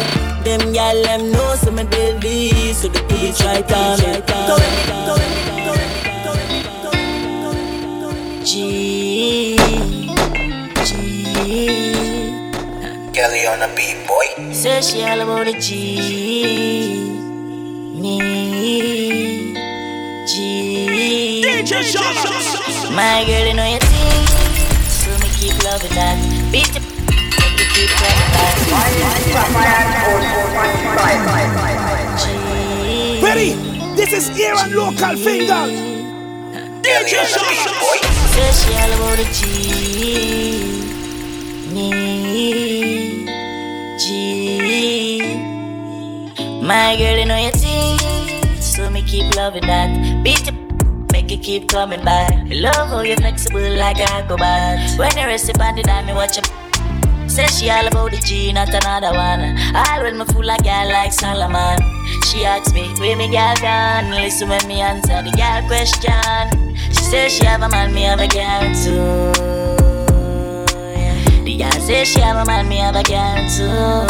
[0.45, 4.21] Them gal them know say me deadly, so they couldn't try timing.
[4.23, 4.61] Go in,
[5.07, 5.17] go in, go
[8.11, 8.45] in.
[8.45, 9.57] G,
[10.85, 10.93] G.
[13.13, 14.53] Kelly on the beat, boy.
[14.53, 15.67] Say she all about the G.
[18.01, 18.21] Me.
[20.29, 20.31] G.
[22.95, 24.22] My girl, you know your thing.
[25.43, 26.15] Keep loving that.
[26.53, 28.55] Beat the make you keep loving that.
[33.21, 33.51] Ready?
[33.97, 35.67] This is Aaron Local Finger.
[36.85, 37.99] Kelly on the beat, boy.
[38.31, 39.43] Say she all about the G.
[41.75, 43.27] Me.
[43.99, 44.05] G.
[46.63, 47.99] My girl, you know your thing.
[48.61, 50.23] So me keep loving that.
[50.23, 50.62] Beat the
[51.43, 52.33] keep coming back.
[52.33, 54.99] I love how you're flexible like acrobat.
[54.99, 56.43] When you rest upon the dime, me watch you.
[57.29, 59.59] Say she all about the G, not another one.
[59.75, 61.79] All when me fool a girl like Solomon.
[62.27, 64.11] She asks me, where me girl gone?
[64.11, 66.77] Listen when me answer the girl question.
[66.89, 69.33] She says she have a man, me have a girl too.
[71.45, 74.07] The girl say she have a man, me have a girl too.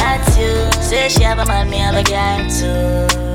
[0.00, 0.82] Not you.
[0.82, 3.27] Say she have a man, me have a girl too.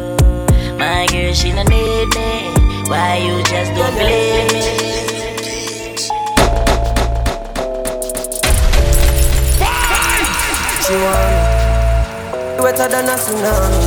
[0.77, 2.51] My girl, she don't need me.
[2.89, 4.61] Why you just don't believe me?
[10.83, 13.81] She want wetter than a tsunami.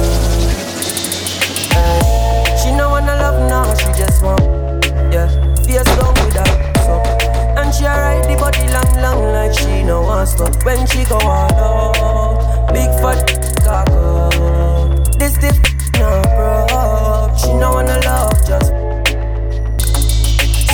[2.62, 4.40] She no wanna love now, she just want
[5.12, 5.28] yeah.
[5.64, 6.48] Face down with her,
[6.84, 7.02] so
[7.58, 11.18] and she ride the body long, long like she no want stop when she go
[11.18, 12.72] all out.
[12.72, 13.18] Big fat
[13.64, 15.65] cock up, this stiff
[15.98, 17.32] no bro.
[17.36, 18.70] She no wanna love just.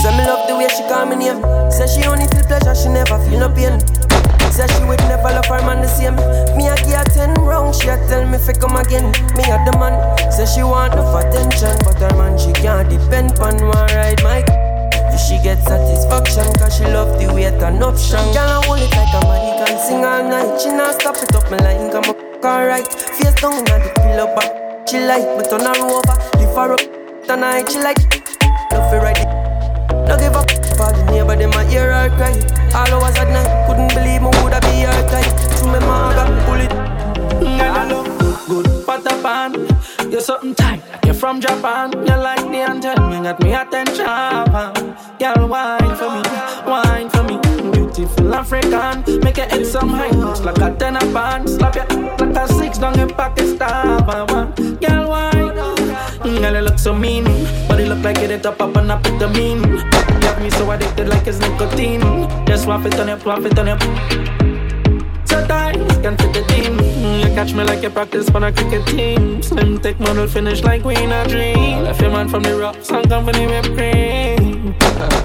[0.02, 1.40] Say me love the way she call me name.
[1.70, 3.80] Say she only feel pleasure, she never feel no pain.
[4.52, 6.16] Say she would never love her man the same.
[6.56, 9.10] Me a give her ten rounds, she a tell me fi come again.
[9.36, 9.94] Me a the man.
[10.32, 14.42] Say she want enough attention, but her man she can't depend on one ride my.
[15.32, 19.14] She get satisfaction cause she love the way up strong Girl I hold it like
[19.14, 22.44] a man, can sing all night She not stop it up, my line come up
[22.44, 24.61] alright Face down on the pillow back
[24.92, 26.16] She like me turn her over.
[26.36, 26.80] Lift her up
[27.24, 27.96] tonight She like
[28.70, 29.24] Love it right.
[30.06, 32.36] No give up for the neighbor, them a hear her cry.
[32.76, 35.32] All hours at night, couldn't believe me woulda be her type.
[35.56, 36.68] Through me maga, pull it
[37.40, 39.54] Girl, I love good, butter pan.
[40.10, 41.92] You're something tight, you're from Japan.
[42.06, 44.04] You're like the anthem, you got me attention
[45.18, 46.22] Girl, wine for me,
[46.66, 47.61] wine for me
[47.94, 51.82] Beautiful African, make it hit some high notes Like a ten a band, slap you
[51.82, 53.98] like a six down in Pakistan.
[54.80, 55.52] Girl, wine
[56.24, 57.24] mm, Girl, you look so mean.
[57.68, 59.62] But it look like it hit up up and up with the mean.
[60.22, 62.00] Have me so addicted like it's nicotine.
[62.46, 63.78] Just swap it on your, swap it on your.
[65.26, 68.50] So tight, can fit the team mm, You catch me like you practice for a
[68.50, 69.42] cricket team.
[69.42, 71.84] Slim thick model finish like we in a dream.
[71.84, 74.74] Left your man from the rocks and company with cream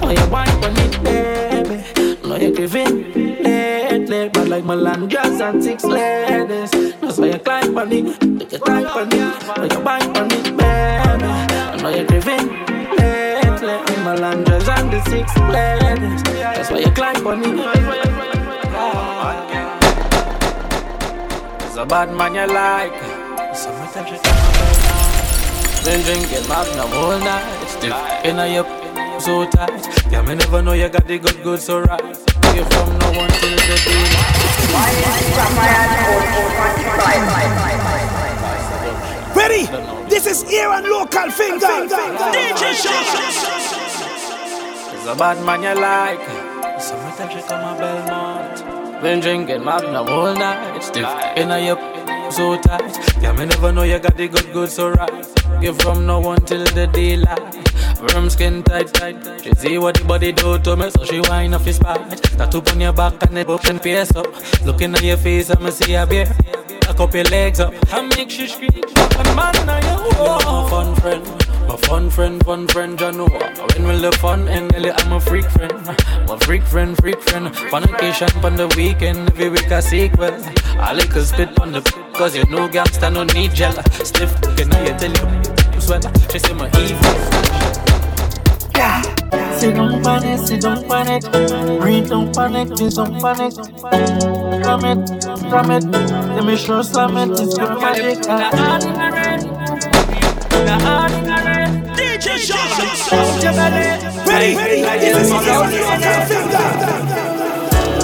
[0.02, 1.97] Oh, you wine for me, baby
[2.38, 3.42] Know you giving?
[3.42, 6.70] Lately But like Melandras and six ladies.
[7.00, 8.14] That's why you climb on me.
[8.38, 9.18] Take your time on me.
[9.18, 10.62] Know you wine for me, baby.
[10.62, 12.46] I know you giving?
[12.94, 16.22] Lately Melandras and the six ladies.
[16.22, 17.48] That's why you climb on me.
[21.66, 22.94] It's a bad man you like.
[23.56, 24.22] So me touch it
[25.84, 27.66] Been drinking Magnum all night.
[27.66, 28.38] Still in
[29.26, 30.12] your so tight.
[30.12, 32.00] Yeah, me never know you got the good, good so right.
[32.54, 34.06] You from no one till the day.
[39.34, 39.66] Ready?
[40.08, 41.66] This is here and local finger.
[41.66, 42.74] DJ
[44.94, 46.20] It's a bad man you like.
[46.80, 50.80] So me touch it on my Belmont Been drinking Magnum all night.
[50.82, 51.97] Still in your
[52.30, 52.96] so tight.
[53.22, 55.26] Yeah, me never know you got the good, good so right.
[55.62, 57.54] You from no one till the daylight.
[57.98, 59.42] Firm skin tight, tight.
[59.42, 62.10] She see what the body do to me So she whine off his spine.
[62.10, 64.26] Tattoo on your back and it open face up.
[64.64, 66.26] Looking at your face I'ma see a beer
[66.88, 67.74] Back up your legs up.
[67.92, 71.22] And make she scream Fuck a man now you You're my fun friend
[71.68, 73.26] My fun friend, fun friend, you know.
[73.26, 74.72] When will the fun end?
[74.72, 75.74] Girl, I'm a freak friend.
[76.26, 77.54] My freak friend, freak friend.
[77.54, 80.32] Fun occasion, on the weekend Every week a sequel
[80.80, 81.82] I like a spit on the
[82.14, 83.74] Cause you know gangsta no need gel.
[84.02, 85.80] Stiff, can I tell you?
[85.80, 86.00] Swell,
[86.32, 87.87] she say my evil.
[89.58, 91.22] Sit don't panic, sit don't panic.
[91.80, 93.52] Breathe, don't panic, please don't panic.
[93.52, 95.84] Slam it, slam it.
[96.36, 98.18] Let me show slam it, it's good magic.
[101.98, 102.68] DJ Sean.
[104.28, 105.32] Ready, ready, this is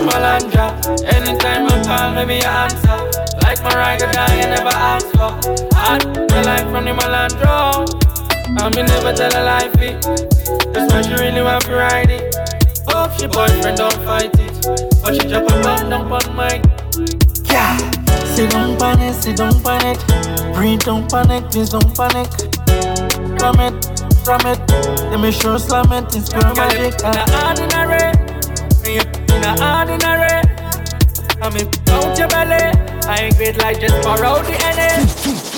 [0.02, 0.66] Malanja,
[1.14, 2.98] anytime I call, maybe answer.
[3.42, 5.30] Like Mariah, you never ask for.
[5.76, 8.03] Hot, me like from the Malandro.
[8.46, 9.92] I me never tell a lie, fi.
[10.72, 12.34] That's why she really want to ride it.
[12.88, 14.54] Hope she boyfriend don't fight it.
[15.02, 16.62] But she drop a bomb down on my.
[17.50, 17.76] Yeah.
[18.34, 19.98] Sit don't panic, sit don't panic.
[20.54, 22.30] Breathe, don't panic, please don't panic.
[23.38, 23.84] Slam it,
[24.24, 24.58] slam it.
[25.10, 27.00] Let me show slam it, it's pure magic.
[27.00, 27.48] In a ah.
[27.50, 28.10] ordinary,
[28.86, 30.54] in a ordinary.
[31.40, 32.72] I'm in out your belly.
[33.06, 35.53] I ain't great like just borrow the energy.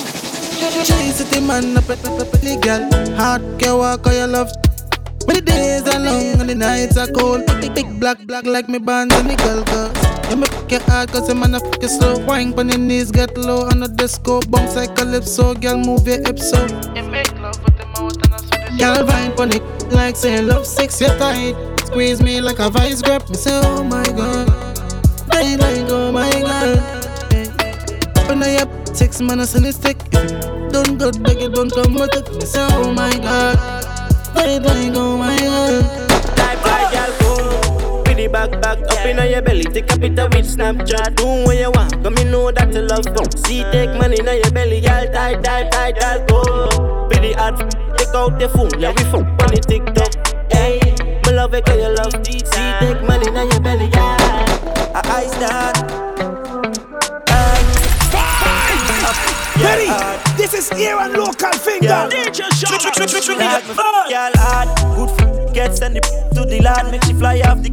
[0.57, 3.15] Chase the man up at the girl.
[3.15, 4.51] Hard can walk on your love.
[5.25, 7.45] When the days are long and the nights are cold.
[7.75, 9.93] Big, black, black like me bands and the girl girl.
[10.31, 12.17] You me pick your heart cause the man a fuck you slow.
[12.25, 14.41] Wine on your knees, get low on the disco.
[14.49, 16.59] Bounce like calypso, girl move your hips so.
[16.95, 20.41] You make love with the mouth and I swear Girl vine on it like say
[20.41, 21.55] love sex, you tight.
[21.85, 23.29] Squeeze me like a vice grip.
[23.29, 24.47] Me say oh my god.
[25.29, 26.81] Die like oh my god.
[28.17, 29.97] Open up your six man a silly stick.
[30.73, 32.41] Don't go beg it, don't come with it.
[32.41, 33.55] Say oh my god.
[34.33, 35.83] Die like oh my god.
[36.39, 41.15] Life like the back back up in your belly, take a picture with Snapchat.
[41.17, 43.29] Do what you want, come you know that you love fun.
[43.45, 47.07] See take money in your belly, girl tight tight tight, cool.
[47.07, 47.59] With the hot,
[47.97, 50.11] take out the phone, yeah we fuck on the TikTok.
[50.51, 50.81] Hey,
[51.31, 52.13] love it 'cause you love.
[52.25, 52.41] See
[52.81, 54.95] take money in your belly, yeah.
[54.95, 56.36] I ice that.
[59.59, 59.87] Ready?
[60.37, 62.07] This is here and local finger.
[62.09, 62.45] DJ
[64.09, 67.69] Girl hard, good f- get send it to the land, make she fly off the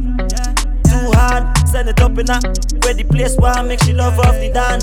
[0.87, 1.55] too hard.
[1.67, 2.39] Send it up in a
[2.83, 4.79] where the place want make she love off the dan.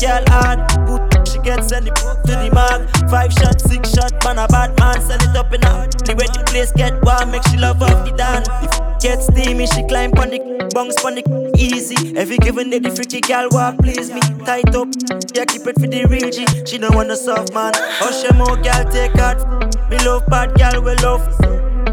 [0.00, 2.88] Girl hard, good she get send book to the mark.
[3.10, 5.00] Five shot, six shot, man a bad man.
[5.00, 8.04] Send it up in a the where the place get warm, make she love off
[8.06, 8.42] the dan.
[9.00, 10.40] Get steamy, she climb on the
[10.74, 11.22] bounce on the
[11.56, 12.16] easy.
[12.16, 14.20] Every given day the freaky girl want please me.
[14.44, 14.88] Tight up,
[15.34, 16.46] yeah keep it for the real G.
[16.64, 17.72] She don't want a soft man.
[17.76, 19.38] Oh, Hush her more girl take out.
[19.90, 21.22] Me love bad girl we love.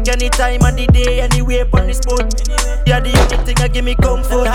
[0.06, 2.32] Anytime of the day, anywhere on the spot.
[2.86, 4.46] Yeah, the only thing that give me comfort.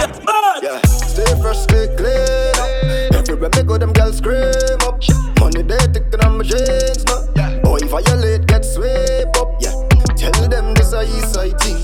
[0.63, 3.10] Yeah, stay fresh, stay clean up.
[3.21, 4.97] Everywhere me go, them girls scream up.
[5.39, 7.21] Money they ticking on my jeans, no.
[7.61, 9.61] Boy, violate, get sweep up.
[9.61, 9.77] Yeah,
[10.17, 11.77] tell them this a east side thing.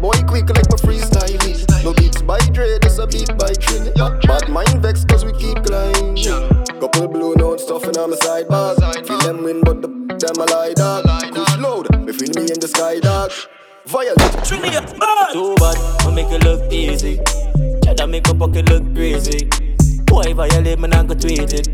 [0.00, 1.62] Boy, quick like my freestyling.
[1.84, 3.94] No beats by Dre, this a beat by Trini.
[4.26, 6.16] Bad mind vex, cause we keep climbing.
[6.80, 8.80] Couple blue notes stuffing on my sidebars.
[8.80, 9.06] bag.
[9.06, 11.04] Feel them win, but the them a lie dog.
[11.32, 13.30] Push load, me feel me in the sky dog.
[13.86, 14.74] Violate, Trini,
[15.32, 17.20] Too bad, I make it look easy.
[17.84, 19.48] Cheddar make my pocket look crazy.
[20.06, 21.68] Boy, violate, man, I go tweet it.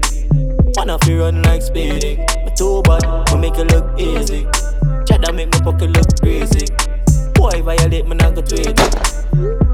[0.76, 2.16] Wanna feel run like speedy.
[2.44, 4.46] But too bad, I make it look easy.
[5.06, 6.66] Cheddar make my pocket look crazy.
[7.34, 9.24] Boy, violate, man, I go tweet it.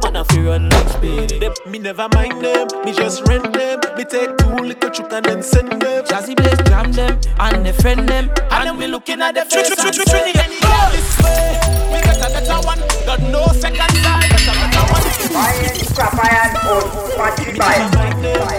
[0.02, 1.38] Wanna feel run like speedy.
[1.38, 3.80] Them, me never mind them, me just rent them.
[3.96, 6.04] Me take two little chook and then send them.
[6.04, 8.30] Jazzy Blaze jam them and they friend them.
[8.50, 11.58] And then we looking at the face and say, Go this way,
[11.92, 12.78] we got a better one.
[13.06, 14.35] Got no second side,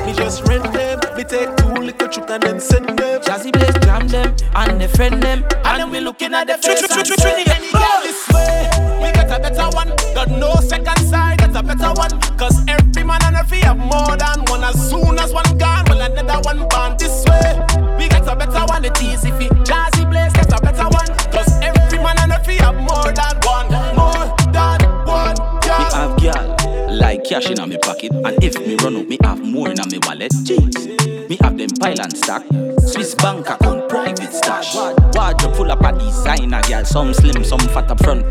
[0.06, 3.22] Me just rent them, me take two little chook and then send them.
[3.22, 5.44] Jazzy Blaze jam them and they friend them.
[5.66, 8.70] And then we looking at the face and say, Go this way,
[9.02, 9.90] we got a better one.
[10.14, 12.20] Got no second side, got a better one.
[12.38, 14.64] Cause every man and every have more than one.
[14.64, 17.60] As soon as one gone, well another one born this way.
[17.98, 19.50] We got a better one, it easy fi.
[19.66, 19.97] Jazzy
[27.40, 30.32] cash in my pocket, and if me run out, me have more in my wallet.
[30.44, 31.30] Jeez.
[31.30, 32.44] Me have them pile and stack.
[32.80, 34.76] Swiss bank account, private stash.
[35.14, 36.86] Wardrobe full of a designer, girl.
[36.86, 38.24] Some slim, some fat up front.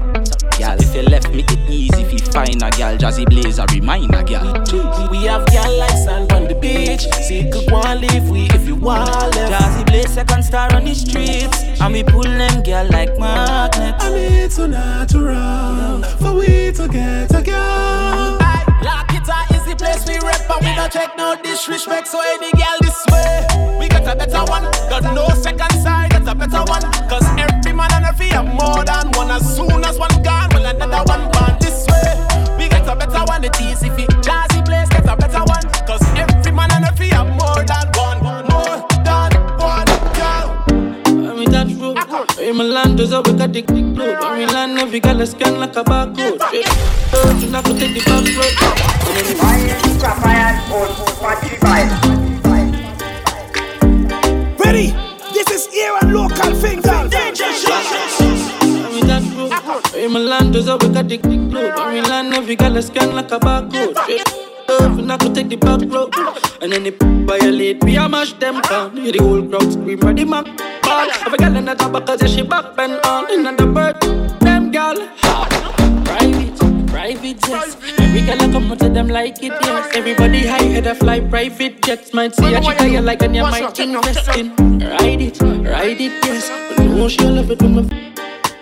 [0.59, 2.97] Girl, if you left me, it easy if you find a girl.
[2.97, 4.55] Jazzy Blaze a reminder, girl.
[4.65, 5.11] Jeez.
[5.11, 7.03] We have girl like sand on the beach.
[7.27, 9.53] See, you could go and leave we if you want left.
[9.53, 11.63] Jazzy Blaze second star on the streets.
[11.81, 13.95] And we pull them girl like magnet.
[14.01, 18.46] I mean, it's so natural for we to get a girl.
[20.27, 22.09] Place we rep, and we don't take no disrespect.
[22.09, 23.47] So any girl this way,
[23.79, 24.65] we got a better one.
[24.91, 26.83] Got no second side, got a better one.
[27.09, 29.31] Cause every man and every have more than one.
[29.31, 32.11] As soon as one gone, well another one born this way.
[32.59, 34.07] We got a better one, it easy fi.
[34.27, 35.63] Jazzy Blaze get a better one.
[35.87, 38.23] Cause every man and every have more than one.
[38.23, 39.87] More than one
[40.19, 40.49] girl.
[41.07, 41.99] When we touch road,
[42.41, 44.19] in my land, there's a we got the big load.
[44.21, 46.41] When we land, every girl is scan like a barcode.
[46.49, 46.67] Straight
[47.13, 49.96] road, you not to take the back road.
[49.97, 50.87] Scrap iron or
[51.23, 51.89] battery buy.
[54.63, 54.93] Ready?
[55.33, 57.09] This is here and local finger.
[57.09, 57.41] DJ
[58.83, 61.75] When we in my land, there's a we got the big load.
[61.77, 63.97] When we land, every girl is scan like a barcode.
[64.03, 64.35] Straight
[64.69, 66.13] road, you not to take the back road.
[66.61, 66.91] And then they
[67.25, 68.97] violate, we a mash them down.
[68.99, 70.45] Hear the whole crowd scream for the Mac
[70.83, 71.09] ball.
[71.25, 73.31] Every girl in the top because yeah, she back bend on.
[73.33, 73.99] In the bird,
[74.41, 74.97] them girl.
[76.05, 77.96] Private, private jets.
[78.07, 79.95] Every girl I come to them like it, yes.
[79.95, 82.15] Everybody high head a fly private jets.
[82.15, 84.55] Might see a chick you like and you might invest in.
[84.79, 86.49] Ride it, ride it, yes.
[86.77, 88.07] But no, she love it when my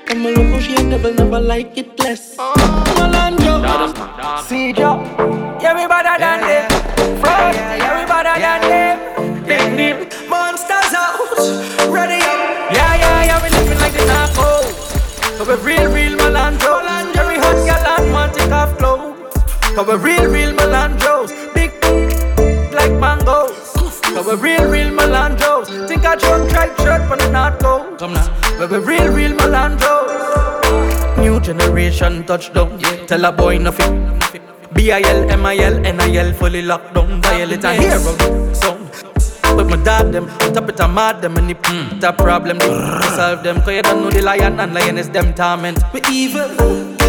[0.08, 2.36] I'm a love she never, never like it less.
[2.36, 3.54] Malandro,
[4.46, 5.02] See Joe,
[5.60, 6.70] yeah we better than them.
[7.20, 9.44] Fraud, yeah we better than them.
[9.44, 12.72] Big name, monsters out, ready up.
[12.72, 15.38] Yeah yeah yeah we living like the narcos.
[15.38, 16.80] Cause we real real Malandro.
[17.16, 19.13] Every hot girl and want take off clothes.
[19.74, 21.30] Cause we're real real Malandros.
[21.52, 21.72] Big
[22.72, 23.72] like mangoes.
[24.14, 25.88] Cause we real real Malandros.
[25.88, 27.96] Think I drunk tried shirt when the not go.
[27.96, 31.18] Come now, but we real real Malandros.
[31.18, 32.78] New generation touchdown.
[33.08, 34.16] Tell a boy nothing.
[34.74, 37.20] B-I-L, M-I-L, N-I-L fully locked down.
[37.22, 38.90] Violate a little hero sound.
[39.56, 42.68] But my dog them, top it a mad them and the mm, the problem they
[43.16, 43.60] solve them.
[43.62, 45.82] Cause you don't know the lion and lioness them torment.
[45.92, 46.46] We evil,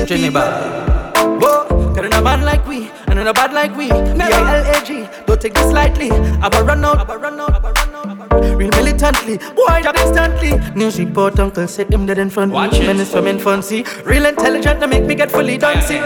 [0.08, 1.75] Jenny bad.
[1.96, 3.88] Whoa, cause a man like we, and in a bad like we.
[3.88, 6.12] B-I-L-A-G, don't take this lightly.
[6.12, 8.56] I'ma run out, I'ma run out, I'ma run out.
[8.58, 10.58] Real militantly, boy, job instantly.
[10.76, 12.52] News report, uncle said him dead in front.
[12.52, 12.86] Watch it.
[12.86, 13.86] Men is from infancy.
[14.04, 15.82] Real intelligent to make me get fully done.
[15.84, 16.04] See, Whoa,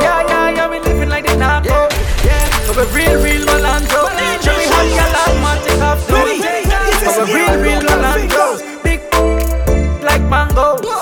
[0.00, 1.88] yeah, yeah, yeah, we living like the narco.
[2.24, 4.04] Yeah, so we real, real Malandro.
[4.12, 6.44] bad girl and man take off clothes.
[7.02, 8.60] Cause we real, real Malandros.
[8.82, 9.00] Big
[10.04, 10.97] like mangoes.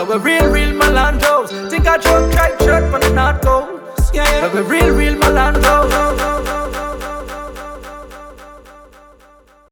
[0.00, 1.50] Now we're real, real Malandros.
[1.68, 3.82] Think I drunk, tried shirt, but I'm not gold.
[4.14, 4.40] Yeah, yeah.
[4.46, 6.59] Now we're real, real Malandros.